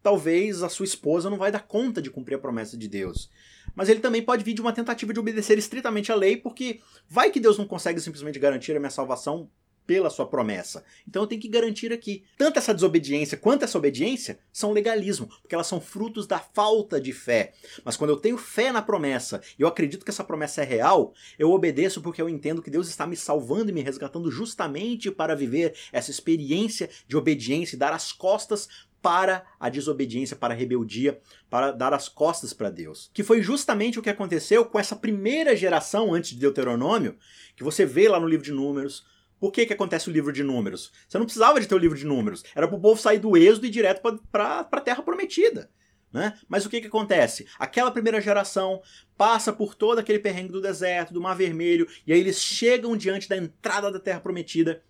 talvez 0.02 0.64
a 0.64 0.70
sua 0.70 0.86
esposa 0.86 1.30
não 1.30 1.38
vai 1.38 1.52
dar 1.52 1.68
conta 1.68 2.02
de 2.02 2.10
cumprir 2.10 2.36
a 2.36 2.40
promessa 2.40 2.78
de 2.78 2.88
Deus. 2.88 3.30
Mas 3.76 3.90
ele 3.90 4.00
também 4.00 4.22
pode 4.22 4.44
vir 4.44 4.54
de 4.54 4.62
uma 4.62 4.74
tentativa 4.74 5.14
de 5.14 5.20
obedecer 5.20 5.58
estritamente 5.58 6.12
à 6.12 6.16
lei, 6.16 6.38
porque 6.38 6.82
vai 7.08 7.30
que 7.30 7.40
Deus 7.40 7.58
não 7.58 7.68
consegue 7.68 8.00
simplesmente 8.00 8.40
garantir 8.40 8.76
a 8.76 8.80
minha 8.80 8.90
salvação 8.90 9.50
pela 9.90 10.12
sua 10.12 10.28
promessa. 10.28 10.84
Então 11.08 11.24
eu 11.24 11.28
tenho 11.28 11.42
que 11.42 11.48
garantir 11.48 11.92
aqui. 11.92 12.24
Tanto 12.38 12.60
essa 12.60 12.76
desobediência 12.76 13.36
quanto 13.36 13.64
essa 13.64 13.76
obediência 13.76 14.38
são 14.54 14.72
legalismo, 14.72 15.26
porque 15.42 15.56
elas 15.56 15.66
são 15.66 15.82
frutos 15.82 16.28
da 16.28 16.38
falta 16.38 17.02
de 17.02 17.12
fé. 17.12 17.54
Mas 17.84 17.98
quando 17.98 18.12
eu 18.12 18.18
tenho 18.18 18.38
fé 18.38 18.72
na 18.72 18.84
promessa 18.84 19.42
e 19.58 19.64
eu 19.64 19.68
acredito 19.68 20.06
que 20.06 20.12
essa 20.12 20.24
promessa 20.24 20.62
é 20.62 20.64
real, 20.64 21.12
eu 21.40 21.50
obedeço 21.50 22.04
porque 22.04 22.22
eu 22.22 22.30
entendo 22.30 22.62
que 22.62 22.70
Deus 22.70 22.88
está 22.88 23.08
me 23.08 23.16
salvando 23.16 23.72
e 23.72 23.74
me 23.74 23.82
resgatando 23.82 24.30
justamente 24.30 25.10
para 25.10 25.36
viver 25.36 25.74
essa 25.92 26.12
experiência 26.12 26.88
de 27.08 27.18
obediência 27.18 27.76
e 27.76 27.80
dar 27.80 27.92
as 27.92 28.12
costas 28.12 28.70
para 29.02 29.46
a 29.60 29.70
desobediência, 29.70 30.36
para 30.36 30.54
a 30.54 30.58
rebeldia, 30.58 31.20
para 31.50 31.72
dar 31.72 31.94
as 31.94 32.08
costas 32.08 32.54
para 32.54 32.70
Deus. 32.70 33.10
Que 33.14 33.24
foi 33.24 33.42
justamente 33.42 34.00
o 34.00 34.02
que 34.02 34.10
aconteceu 34.10 34.66
com 34.66 34.80
essa 34.80 34.96
primeira 34.96 35.56
geração 35.56 36.14
antes 36.14 36.32
de 36.32 36.40
Deuteronômio, 36.40 37.18
que 37.56 37.64
você 37.64 37.86
vê 37.86 38.08
lá 38.08 38.20
no 38.20 38.28
livro 38.28 38.46
de 38.46 38.52
Números. 38.52 39.06
Por 39.40 39.52
que, 39.52 39.66
que 39.66 39.74
acontece 39.74 40.10
o 40.10 40.14
livro 40.14 40.34
de 40.34 40.44
Números? 40.44 40.92
Você 41.08 41.18
não 41.18 41.26
precisava 41.26 41.60
de 41.60 41.68
ter 41.68 41.76
o 41.76 41.80
livro 41.80 41.98
de 41.98 42.06
Números. 42.06 42.44
Era 42.54 42.68
para 42.68 42.78
o 42.78 42.82
povo 42.82 43.00
sair 43.00 43.20
do 43.20 43.38
êxodo 43.38 43.66
e 43.66 43.70
ir 43.70 43.72
direto 43.72 44.02
para 44.32 44.60
a 44.60 44.82
terra 44.82 45.02
prometida. 45.02 45.70
Né? 46.12 46.38
Mas 46.48 46.66
o 46.66 46.70
que, 46.70 46.82
que 46.82 46.88
acontece? 46.88 47.48
Aquela 47.60 47.92
primeira 47.92 48.20
geração 48.20 48.82
passa 49.16 49.54
por 49.54 49.76
todo 49.76 50.00
aquele 50.00 50.20
perrengue 50.20 50.52
do 50.52 50.62
deserto, 50.62 51.14
do 51.14 51.22
Mar 51.22 51.36
Vermelho, 51.36 51.88
e 52.06 52.12
aí 52.12 52.20
eles 52.20 52.42
chegam 52.42 52.98
diante 52.98 53.30
da 53.30 53.38
entrada 53.38 53.92
da 53.92 54.00
Terra 54.00 54.20
Prometida 54.20 54.84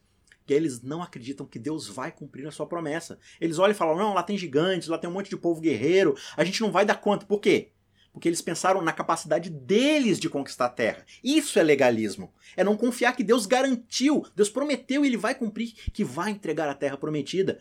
que 0.46 0.54
eles 0.56 0.82
não 0.82 1.04
acreditam 1.04 1.46
que 1.46 1.60
Deus 1.60 1.88
vai 1.88 2.12
cumprir 2.12 2.48
a 2.48 2.52
sua 2.52 2.66
promessa. 2.66 3.20
Eles 3.40 3.60
olham 3.60 3.72
e 3.72 3.76
falam: 3.76 3.96
não, 3.96 4.16
lá 4.16 4.24
tem 4.24 4.36
gigantes, 4.36 4.88
lá 4.88 4.98
tem 4.98 5.08
um 5.08 5.14
monte 5.14 5.30
de 5.30 5.38
povo 5.38 5.62
guerreiro, 5.62 6.16
a 6.36 6.44
gente 6.44 6.60
não 6.62 6.72
vai 6.72 6.84
dar 6.84 6.96
conta. 6.96 7.24
Por 7.24 7.40
quê? 7.40 7.70
Porque 8.12 8.28
eles 8.28 8.42
pensaram 8.42 8.82
na 8.82 8.92
capacidade 8.92 9.50
deles 9.50 10.20
de 10.20 10.30
conquistar 10.30 10.66
a 10.66 10.70
terra. 10.70 11.06
Isso 11.24 11.60
é 11.60 11.64
legalismo. 11.64 12.34
É 12.58 12.64
não 12.64 12.76
confiar 12.76 13.16
que 13.16 13.24
Deus 13.24 13.46
garantiu, 13.46 14.26
Deus 14.36 14.50
prometeu 14.50 15.04
e 15.04 15.08
ele 15.08 15.18
vai 15.18 15.36
cumprir, 15.36 15.74
que 15.94 16.04
vai 16.04 16.32
entregar 16.32 16.68
a 16.68 16.74
terra 16.74 16.98
prometida. 16.98 17.60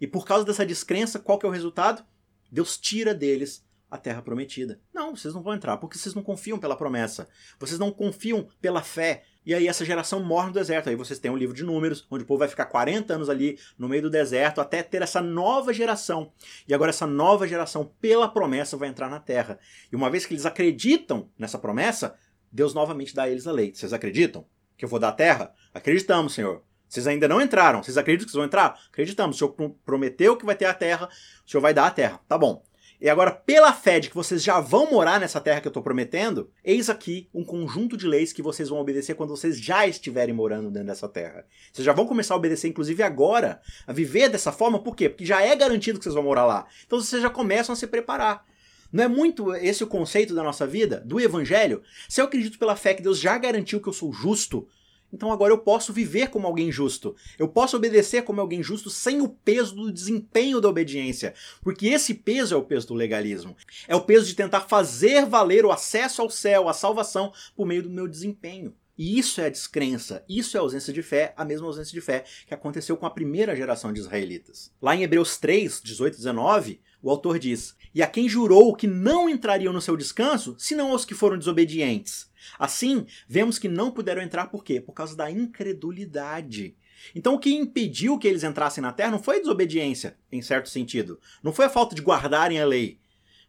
E 0.00 0.06
por 0.06 0.26
causa 0.26 0.44
dessa 0.44 0.66
descrença, 0.66 1.18
qual 1.18 1.38
que 1.38 1.46
é 1.46 1.48
o 1.48 1.52
resultado? 1.52 2.04
Deus 2.50 2.76
tira 2.76 3.14
deles 3.14 3.64
a 3.90 3.96
terra 3.96 4.20
prometida. 4.20 4.80
Não, 4.92 5.14
vocês 5.14 5.32
não 5.32 5.42
vão 5.42 5.54
entrar 5.54 5.76
porque 5.76 5.96
vocês 5.96 6.14
não 6.14 6.22
confiam 6.22 6.58
pela 6.58 6.76
promessa. 6.76 7.28
Vocês 7.58 7.78
não 7.78 7.92
confiam 7.92 8.48
pela 8.60 8.82
fé. 8.82 9.24
E 9.44 9.54
aí 9.54 9.68
essa 9.68 9.84
geração 9.84 10.22
morre 10.22 10.48
no 10.48 10.52
deserto. 10.52 10.88
Aí 10.88 10.96
vocês 10.96 11.18
têm 11.18 11.30
um 11.30 11.36
livro 11.36 11.54
de 11.54 11.62
números, 11.62 12.06
onde 12.10 12.24
o 12.24 12.26
povo 12.26 12.38
vai 12.38 12.48
ficar 12.48 12.66
40 12.66 13.14
anos 13.14 13.28
ali 13.28 13.58
no 13.78 13.88
meio 13.88 14.02
do 14.02 14.10
deserto 14.10 14.60
até 14.60 14.82
ter 14.82 15.02
essa 15.02 15.20
nova 15.20 15.72
geração. 15.72 16.32
E 16.66 16.74
agora 16.74 16.90
essa 16.90 17.06
nova 17.06 17.46
geração, 17.46 17.90
pela 18.00 18.28
promessa, 18.28 18.76
vai 18.76 18.88
entrar 18.88 19.10
na 19.10 19.20
terra. 19.20 19.58
E 19.92 19.96
uma 19.96 20.10
vez 20.10 20.24
que 20.26 20.34
eles 20.34 20.46
acreditam 20.46 21.28
nessa 21.38 21.58
promessa, 21.58 22.14
Deus 22.50 22.72
novamente 22.72 23.14
dá 23.14 23.24
a 23.24 23.28
eles 23.28 23.46
a 23.46 23.52
lei. 23.52 23.74
Vocês 23.74 23.92
acreditam 23.92 24.46
que 24.76 24.84
eu 24.84 24.88
vou 24.88 24.98
dar 24.98 25.08
a 25.08 25.12
terra? 25.12 25.52
Acreditamos, 25.72 26.34
Senhor. 26.34 26.62
Vocês 26.88 27.06
ainda 27.06 27.26
não 27.26 27.40
entraram. 27.40 27.82
Vocês 27.82 27.98
acreditam 27.98 28.26
que 28.26 28.30
vocês 28.30 28.38
vão 28.38 28.46
entrar? 28.46 28.78
Acreditamos. 28.88 29.36
O 29.36 29.38
Senhor 29.38 29.76
prometeu 29.84 30.36
que 30.36 30.46
vai 30.46 30.54
ter 30.54 30.66
a 30.66 30.74
terra. 30.74 31.08
O 31.44 31.50
Senhor 31.50 31.60
vai 31.60 31.74
dar 31.74 31.86
a 31.86 31.90
terra. 31.90 32.20
Tá 32.28 32.38
bom. 32.38 32.62
E 33.00 33.08
agora, 33.08 33.30
pela 33.30 33.72
fé 33.72 33.98
de 33.98 34.08
que 34.08 34.14
vocês 34.14 34.42
já 34.42 34.60
vão 34.60 34.90
morar 34.90 35.18
nessa 35.18 35.40
terra 35.40 35.60
que 35.60 35.66
eu 35.66 35.70
estou 35.70 35.82
prometendo, 35.82 36.50
eis 36.64 36.88
aqui 36.88 37.28
um 37.34 37.44
conjunto 37.44 37.96
de 37.96 38.06
leis 38.06 38.32
que 38.32 38.42
vocês 38.42 38.68
vão 38.68 38.78
obedecer 38.78 39.14
quando 39.14 39.30
vocês 39.30 39.60
já 39.60 39.86
estiverem 39.86 40.34
morando 40.34 40.70
dentro 40.70 40.88
dessa 40.88 41.08
terra. 41.08 41.44
Vocês 41.72 41.84
já 41.84 41.92
vão 41.92 42.06
começar 42.06 42.34
a 42.34 42.36
obedecer, 42.36 42.68
inclusive 42.68 43.02
agora, 43.02 43.60
a 43.86 43.92
viver 43.92 44.28
dessa 44.28 44.52
forma, 44.52 44.78
por 44.78 44.94
quê? 44.94 45.08
Porque 45.08 45.26
já 45.26 45.42
é 45.42 45.54
garantido 45.54 45.98
que 45.98 46.04
vocês 46.04 46.14
vão 46.14 46.24
morar 46.24 46.46
lá. 46.46 46.66
Então 46.86 47.00
vocês 47.00 47.20
já 47.20 47.30
começam 47.30 47.72
a 47.72 47.76
se 47.76 47.86
preparar. 47.86 48.44
Não 48.92 49.02
é 49.02 49.08
muito 49.08 49.52
esse 49.54 49.82
o 49.82 49.88
conceito 49.88 50.34
da 50.34 50.42
nossa 50.44 50.66
vida, 50.66 51.02
do 51.04 51.20
evangelho? 51.20 51.82
Se 52.08 52.20
eu 52.20 52.26
acredito 52.26 52.60
pela 52.60 52.76
fé 52.76 52.94
que 52.94 53.02
Deus 53.02 53.18
já 53.18 53.36
garantiu 53.36 53.80
que 53.80 53.88
eu 53.88 53.92
sou 53.92 54.12
justo, 54.12 54.68
então 55.14 55.30
agora 55.30 55.52
eu 55.52 55.58
posso 55.58 55.92
viver 55.92 56.28
como 56.28 56.46
alguém 56.46 56.72
justo. 56.72 57.14
Eu 57.38 57.46
posso 57.46 57.76
obedecer 57.76 58.22
como 58.24 58.40
alguém 58.40 58.64
justo 58.64 58.90
sem 58.90 59.20
o 59.20 59.28
peso 59.28 59.76
do 59.76 59.92
desempenho 59.92 60.60
da 60.60 60.68
obediência. 60.68 61.34
Porque 61.62 61.86
esse 61.86 62.12
peso 62.12 62.52
é 62.52 62.58
o 62.58 62.64
peso 62.64 62.88
do 62.88 62.94
legalismo. 62.94 63.56
É 63.86 63.94
o 63.94 64.00
peso 64.00 64.26
de 64.26 64.34
tentar 64.34 64.62
fazer 64.62 65.24
valer 65.24 65.64
o 65.64 65.70
acesso 65.70 66.20
ao 66.20 66.28
céu, 66.28 66.68
a 66.68 66.72
salvação, 66.72 67.32
por 67.54 67.64
meio 67.64 67.84
do 67.84 67.90
meu 67.90 68.08
desempenho. 68.08 68.74
E 68.98 69.18
isso 69.18 69.40
é 69.40 69.46
a 69.46 69.50
descrença, 69.50 70.24
isso 70.28 70.56
é 70.56 70.60
a 70.60 70.62
ausência 70.62 70.92
de 70.92 71.02
fé, 71.02 71.32
a 71.36 71.44
mesma 71.44 71.66
ausência 71.66 71.92
de 71.92 72.00
fé 72.00 72.24
que 72.46 72.54
aconteceu 72.54 72.96
com 72.96 73.06
a 73.06 73.10
primeira 73.10 73.54
geração 73.54 73.92
de 73.92 74.00
israelitas. 74.00 74.72
Lá 74.80 74.94
em 74.94 75.02
Hebreus 75.02 75.36
3, 75.36 75.80
18 75.82 76.14
e 76.14 76.16
19, 76.18 76.80
o 77.04 77.10
autor 77.10 77.38
diz: 77.38 77.76
E 77.94 78.02
a 78.02 78.06
quem 78.06 78.26
jurou 78.26 78.74
que 78.74 78.86
não 78.86 79.28
entrariam 79.28 79.74
no 79.74 79.80
seu 79.80 79.94
descanso, 79.94 80.56
senão 80.58 80.90
aos 80.90 81.04
que 81.04 81.14
foram 81.14 81.36
desobedientes. 81.36 82.30
Assim, 82.58 83.06
vemos 83.28 83.58
que 83.58 83.68
não 83.68 83.90
puderam 83.90 84.22
entrar 84.22 84.46
por 84.46 84.64
quê? 84.64 84.80
Por 84.80 84.94
causa 84.94 85.14
da 85.14 85.30
incredulidade. 85.30 86.74
Então, 87.14 87.34
o 87.34 87.38
que 87.38 87.52
impediu 87.54 88.18
que 88.18 88.26
eles 88.26 88.42
entrassem 88.42 88.80
na 88.80 88.90
terra 88.90 89.10
não 89.10 89.22
foi 89.22 89.36
a 89.36 89.40
desobediência, 89.40 90.16
em 90.32 90.40
certo 90.40 90.70
sentido. 90.70 91.20
Não 91.42 91.52
foi 91.52 91.66
a 91.66 91.70
falta 91.70 91.94
de 91.94 92.00
guardarem 92.00 92.58
a 92.58 92.64
lei. 92.64 92.98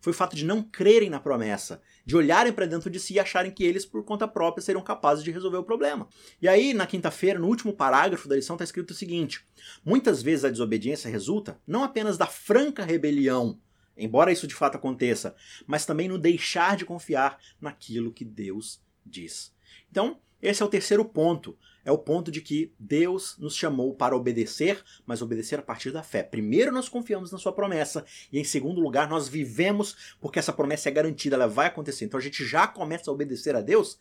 Foi 0.01 0.11
o 0.11 0.15
fato 0.15 0.35
de 0.35 0.43
não 0.43 0.61
crerem 0.61 1.09
na 1.09 1.21
promessa, 1.21 1.81
de 2.05 2.15
olharem 2.15 2.53
para 2.53 2.67
dentro 2.67 2.89
de 2.89 2.99
si 2.99 3.15
e 3.15 3.19
acharem 3.19 3.51
que 3.51 3.63
eles, 3.63 3.85
por 3.85 4.03
conta 4.03 4.27
própria, 4.27 4.61
seriam 4.61 4.83
capazes 4.83 5.23
de 5.23 5.31
resolver 5.31 5.57
o 5.57 5.63
problema. 5.63 6.07
E 6.41 6.47
aí, 6.47 6.73
na 6.73 6.85
quinta-feira, 6.85 7.39
no 7.39 7.47
último 7.47 7.73
parágrafo 7.73 8.27
da 8.27 8.35
lição, 8.35 8.55
está 8.55 8.63
escrito 8.63 8.91
o 8.91 8.95
seguinte: 8.95 9.45
muitas 9.83 10.21
vezes 10.21 10.45
a 10.45 10.49
desobediência 10.49 11.09
resulta 11.09 11.59
não 11.65 11.83
apenas 11.83 12.17
da 12.17 12.27
franca 12.27 12.83
rebelião, 12.85 13.59
embora 13.97 14.31
isso 14.31 14.47
de 14.47 14.53
fato 14.53 14.75
aconteça, 14.75 15.35
mas 15.65 15.85
também 15.85 16.07
no 16.07 16.19
deixar 16.19 16.77
de 16.77 16.85
confiar 16.85 17.39
naquilo 17.59 18.13
que 18.13 18.23
Deus 18.23 18.81
diz. 19.05 19.53
Então, 19.89 20.19
esse 20.41 20.61
é 20.61 20.65
o 20.65 20.69
terceiro 20.69 21.03
ponto. 21.03 21.57
É 21.85 21.91
o 21.91 21.97
ponto 21.97 22.31
de 22.31 22.41
que 22.41 22.73
Deus 22.79 23.37
nos 23.37 23.55
chamou 23.55 23.93
para 23.93 24.17
obedecer, 24.17 24.83
mas 25.05 25.21
obedecer 25.21 25.59
a 25.59 25.61
partir 25.61 25.91
da 25.91 26.01
fé. 26.01 26.23
Primeiro, 26.23 26.71
nós 26.71 26.89
confiamos 26.89 27.31
na 27.31 27.37
Sua 27.37 27.53
promessa, 27.53 28.03
e 28.33 28.39
em 28.39 28.43
segundo 28.43 28.81
lugar, 28.81 29.07
nós 29.07 29.29
vivemos 29.29 30.15
porque 30.19 30.39
essa 30.39 30.51
promessa 30.51 30.89
é 30.89 30.91
garantida, 30.91 31.35
ela 31.35 31.47
vai 31.47 31.67
acontecer. 31.67 32.03
Então 32.03 32.19
a 32.19 32.23
gente 32.23 32.43
já 32.43 32.67
começa 32.67 33.09
a 33.09 33.13
obedecer 33.13 33.55
a 33.55 33.61
Deus 33.61 33.99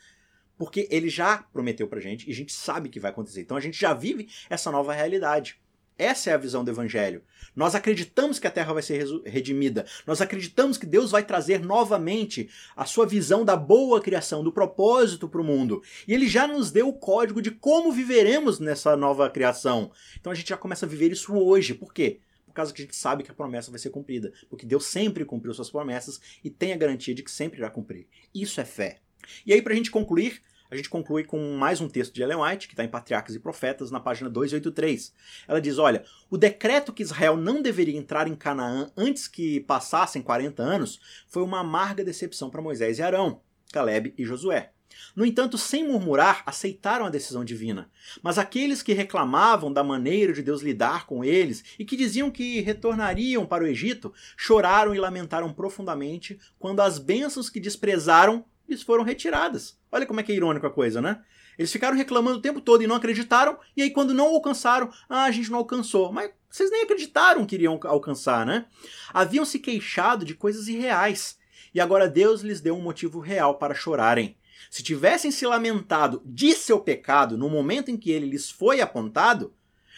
porque 0.57 0.89
Ele 0.91 1.09
já 1.09 1.39
prometeu 1.53 1.87
para 1.87 2.01
gente 2.01 2.29
e 2.29 2.33
a 2.33 2.35
gente 2.35 2.53
sabe 2.53 2.89
que 2.89 3.01
vai 3.01 3.11
acontecer. 3.11 3.43
Então 3.43 3.57
a 3.57 3.61
gente 3.61 3.79
já 3.79 3.93
vive 3.93 4.29
essa 4.49 4.71
nova 4.71 4.93
realidade. 4.93 5.59
Essa 5.97 6.31
é 6.31 6.35
a 6.35 6.39
visão 6.39 6.65
do 6.65 6.71
Evangelho. 6.71 7.23
Nós 7.55 7.75
acreditamos 7.75 8.41
que 8.41 8.47
a 8.49 8.51
terra 8.51 8.73
vai 8.73 8.83
ser 8.83 9.07
redimida. 9.25 9.87
Nós 10.05 10.21
acreditamos 10.21 10.77
que 10.77 10.87
Deus 10.87 11.13
vai 11.13 11.23
trazer 11.23 11.61
novamente 11.61 12.51
a 12.75 12.85
sua 12.85 13.07
visão 13.07 13.45
da 13.45 13.57
boa 13.57 14.01
criação, 14.01 14.43
do 14.43 14.53
propósito 14.53 15.29
para 15.29 15.41
o 15.41 15.45
mundo. 15.45 15.83
E 16.09 16.13
ele 16.13 16.27
já 16.27 16.49
nos 16.49 16.73
deu 16.73 16.89
o 16.89 16.93
código 16.93 17.41
de 17.41 17.53
como 17.53 17.93
viveremos 17.93 18.59
nessa 18.59 18.97
nova 18.97 19.31
criação. 19.31 19.93
Então 20.19 20.33
a 20.33 20.35
gente 20.35 20.49
já 20.49 20.57
começa 20.57 20.85
a 20.85 20.89
viver 20.89 21.13
isso 21.13 21.33
hoje. 21.33 21.75
Por 21.75 21.95
quê? 21.95 22.19
Por 22.45 22.53
causa 22.55 22.73
que 22.73 22.83
a 22.83 22.85
gente 22.85 22.97
sabe 22.97 23.23
que 23.23 23.31
a 23.31 23.35
promessa 23.35 23.71
vai 23.71 23.79
ser 23.79 23.91
cumprida. 23.91 24.33
Porque 24.51 24.67
Deus 24.67 24.87
sempre 24.87 25.25
cumpriu 25.25 25.55
suas 25.55 25.71
promessas 25.71 26.21
e 26.43 26.51
tem 26.51 26.73
a 26.73 26.77
garantia 26.77 27.15
de 27.15 27.23
que 27.23 27.31
sempre 27.31 27.59
irá 27.59 27.71
cumprir. 27.71 28.09
Isso 28.35 28.61
é 28.61 28.65
fé. 28.65 28.99
E 29.47 29.53
aí, 29.53 29.63
para 29.63 29.73
a 29.73 29.77
gente 29.77 29.91
concluir, 29.93 30.43
a 30.75 30.77
gente 30.77 30.91
conclui 30.91 31.23
com 31.23 31.57
mais 31.57 31.81
um 31.81 31.89
texto 31.89 32.13
de 32.13 32.23
Ellen 32.23 32.39
White, 32.39 32.67
que 32.67 32.75
está 32.75 32.83
em 32.83 32.89
Patriarcas 32.89 33.35
e 33.35 33.39
Profetas, 33.39 33.93
na 33.93 34.01
página 34.01 34.29
283. 34.29 35.15
Ela 35.47 35.61
diz: 35.61 35.79
Olha, 35.79 36.05
o 36.29 36.37
decreto 36.37 36.93
que 36.93 37.03
Israel 37.03 37.37
não 37.37 37.63
deveria 37.63 37.97
entrar 37.97 38.27
em 38.27 38.35
Canaã 38.35 38.91
antes 38.97 39.29
que 39.29 39.61
passassem 39.61 40.21
40 40.21 40.63
anos 40.63 41.01
foi 41.29 41.43
uma 41.43 41.61
amarga 41.61 42.05
decepção 42.05 42.51
para 42.51 42.61
Moisés 42.61 42.99
e 42.99 43.03
Arão, 43.03 43.41
Caleb 43.73 44.15
e 44.19 44.25
Josué. 44.25 44.73
No 45.15 45.25
entanto, 45.25 45.57
sem 45.57 45.87
murmurar, 45.87 46.43
aceitaram 46.45 47.07
a 47.07 47.11
decisão 47.11 47.45
divina. 47.45 47.91
Mas 48.23 48.39
aqueles 48.39 48.83
que 48.83 48.93
reclamavam 48.93 49.73
da 49.73 49.83
maneira 49.83 50.33
de 50.33 50.43
Deus 50.43 50.63
lidar 50.63 51.07
com 51.07 51.25
eles 51.25 51.65
e 51.79 51.85
que 51.85 51.97
diziam 51.97 52.31
que 52.31 52.61
retornariam 52.61 53.47
para 53.47 53.65
o 53.65 53.67
Egito, 53.67 54.13
choraram 54.37 54.95
e 54.95 54.99
lamentaram 54.99 55.53
profundamente 55.53 56.39
quando 56.59 56.81
as 56.81 56.99
bênçãos 56.99 57.49
que 57.51 57.61
desprezaram 57.61 58.45
lhes 58.69 58.83
foram 58.83 59.05
retiradas. 59.05 59.79
Olha 59.91 60.07
como 60.07 60.21
é 60.21 60.23
que 60.23 60.33
é 60.33 60.35
irônico 60.35 60.67
a 60.67 60.71
coisa, 60.71 61.01
né? 61.01 61.23
Eles 61.59 61.73
ficaram 61.73 61.97
reclamando 61.97 62.39
o 62.39 62.43
tempo 62.43 62.61
todo 62.61 62.83
e 62.83 62.87
não 62.87 62.97
acreditaram, 62.97 63.59
e 63.77 63.83
aí 63.83 63.91
quando 63.91 64.13
não 64.13 64.27
alcançaram, 64.27 64.91
ah, 65.09 65.25
a 65.25 65.31
gente 65.31 65.51
não 65.51 65.59
alcançou. 65.59 66.13
Mas 66.13 66.31
vocês 66.51 66.71
nem 66.71 66.83
acreditaram 66.83 67.47
que 67.47 67.55
iriam 67.55 67.79
alcançar, 67.85 68.45
né? 68.45 68.67
Haviam 69.13 69.45
se 69.45 69.59
queixado 69.59 70.25
de 70.25 70.35
coisas 70.35 70.69
irreais, 70.69 71.39
e 71.73 71.81
agora 71.81 72.09
Deus 72.09 72.43
lhes 72.43 72.61
deu 72.61 72.77
um 72.77 72.83
motivo 72.83 73.21
real 73.21 73.59
para 73.59 73.75
chorarem. 73.75 74.37
Se 74.71 74.83
tivessem 74.83 75.31
se 75.31 75.47
lamentado 75.47 76.23
de 76.25 76.53
seu 76.55 76.81
pecado 76.81 77.37
no 77.37 77.49
momento 77.49 77.91
em 77.91 77.97
que 77.97 78.11
ele 78.11 78.27
lhes 78.27 78.51
foi 78.51 78.81
apontado, 78.81 79.55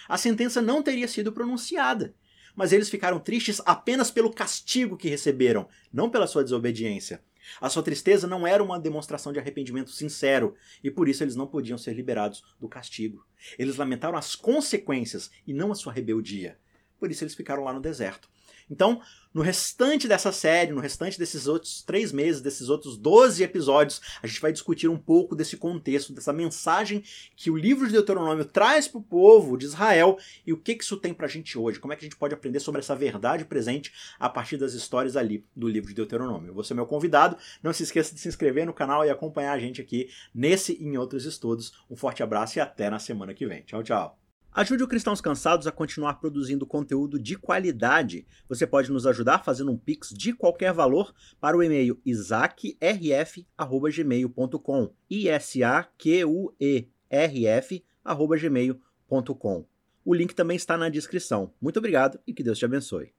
a 0.08 0.16
sentença 0.16 0.60
não 0.60 0.82
teria 0.82 1.08
sido 1.08 1.32
pronunciada. 1.32 2.14
Mas 2.54 2.72
eles 2.72 2.88
ficaram 2.88 3.18
tristes 3.18 3.60
apenas 3.66 4.10
pelo 4.10 4.32
castigo 4.32 4.96
que 4.96 5.08
receberam, 5.08 5.68
não 5.92 6.08
pela 6.08 6.26
sua 6.26 6.42
desobediência. 6.42 7.22
A 7.60 7.68
sua 7.68 7.82
tristeza 7.82 8.26
não 8.26 8.46
era 8.46 8.62
uma 8.62 8.78
demonstração 8.78 9.32
de 9.32 9.38
arrependimento 9.38 9.90
sincero, 9.90 10.54
e 10.82 10.90
por 10.90 11.08
isso 11.08 11.22
eles 11.22 11.36
não 11.36 11.46
podiam 11.46 11.78
ser 11.78 11.94
liberados 11.94 12.42
do 12.60 12.68
castigo. 12.68 13.26
Eles 13.58 13.76
lamentaram 13.76 14.18
as 14.18 14.34
consequências 14.34 15.30
e 15.46 15.52
não 15.52 15.72
a 15.72 15.74
sua 15.74 15.92
rebeldia. 15.92 16.58
Por 16.98 17.10
isso 17.10 17.24
eles 17.24 17.34
ficaram 17.34 17.64
lá 17.64 17.72
no 17.72 17.80
deserto. 17.80 18.28
Então, 18.70 19.00
no 19.32 19.42
restante 19.42 20.08
dessa 20.08 20.32
série, 20.32 20.72
no 20.72 20.80
restante 20.80 21.18
desses 21.18 21.46
outros 21.46 21.82
três 21.82 22.10
meses, 22.10 22.40
desses 22.40 22.68
outros 22.68 22.96
12 22.96 23.42
episódios, 23.42 24.00
a 24.22 24.26
gente 24.26 24.40
vai 24.40 24.50
discutir 24.50 24.88
um 24.88 24.96
pouco 24.96 25.36
desse 25.36 25.56
contexto, 25.56 26.12
dessa 26.12 26.32
mensagem 26.32 27.04
que 27.36 27.50
o 27.50 27.56
livro 27.56 27.86
de 27.86 27.92
Deuteronômio 27.92 28.44
traz 28.46 28.88
para 28.88 28.98
o 28.98 29.02
povo 29.02 29.56
de 29.56 29.66
Israel 29.66 30.18
e 30.46 30.52
o 30.52 30.56
que, 30.56 30.74
que 30.74 30.82
isso 30.82 30.96
tem 30.96 31.12
para 31.12 31.26
a 31.26 31.28
gente 31.28 31.58
hoje. 31.58 31.78
Como 31.78 31.92
é 31.92 31.96
que 31.96 32.04
a 32.04 32.08
gente 32.08 32.16
pode 32.16 32.34
aprender 32.34 32.60
sobre 32.60 32.80
essa 32.80 32.96
verdade 32.96 33.44
presente 33.44 33.92
a 34.18 34.28
partir 34.28 34.56
das 34.56 34.72
histórias 34.72 35.16
ali 35.16 35.44
do 35.54 35.68
livro 35.68 35.90
de 35.90 35.94
Deuteronômio. 35.94 36.54
Você 36.54 36.72
é 36.72 36.76
meu 36.76 36.86
convidado. 36.86 37.36
Não 37.62 37.72
se 37.72 37.82
esqueça 37.82 38.14
de 38.14 38.20
se 38.20 38.28
inscrever 38.28 38.66
no 38.66 38.72
canal 38.72 39.04
e 39.04 39.10
acompanhar 39.10 39.52
a 39.52 39.58
gente 39.58 39.80
aqui 39.80 40.08
nesse 40.34 40.72
e 40.80 40.84
em 40.84 40.96
outros 40.96 41.24
estudos. 41.24 41.72
Um 41.90 41.96
forte 41.96 42.22
abraço 42.22 42.58
e 42.58 42.60
até 42.60 42.88
na 42.88 42.98
semana 42.98 43.34
que 43.34 43.46
vem. 43.46 43.62
Tchau, 43.62 43.82
tchau. 43.82 44.25
Ajude 44.56 44.82
o 44.82 44.88
Cristãos 44.88 45.20
Cansados 45.20 45.66
a 45.66 45.70
continuar 45.70 46.14
produzindo 46.14 46.66
conteúdo 46.66 47.18
de 47.18 47.36
qualidade. 47.36 48.26
Você 48.48 48.66
pode 48.66 48.90
nos 48.90 49.06
ajudar 49.06 49.44
fazendo 49.44 49.70
um 49.70 49.76
pix 49.76 50.08
de 50.08 50.32
qualquer 50.32 50.72
valor 50.72 51.14
para 51.38 51.58
o 51.58 51.62
e-mail 51.62 52.00
isaacrf@gmail.com. 52.06 54.94
I 55.10 55.28
S 55.28 55.62
A 55.62 55.84
Q 55.84 56.24
U 56.24 56.54
E 56.58 56.88
R 57.10 57.46
F@gmail.com. 57.46 59.66
O 60.02 60.14
link 60.14 60.34
também 60.34 60.56
está 60.56 60.78
na 60.78 60.88
descrição. 60.88 61.52
Muito 61.60 61.78
obrigado 61.78 62.18
e 62.26 62.32
que 62.32 62.42
Deus 62.42 62.58
te 62.58 62.64
abençoe. 62.64 63.12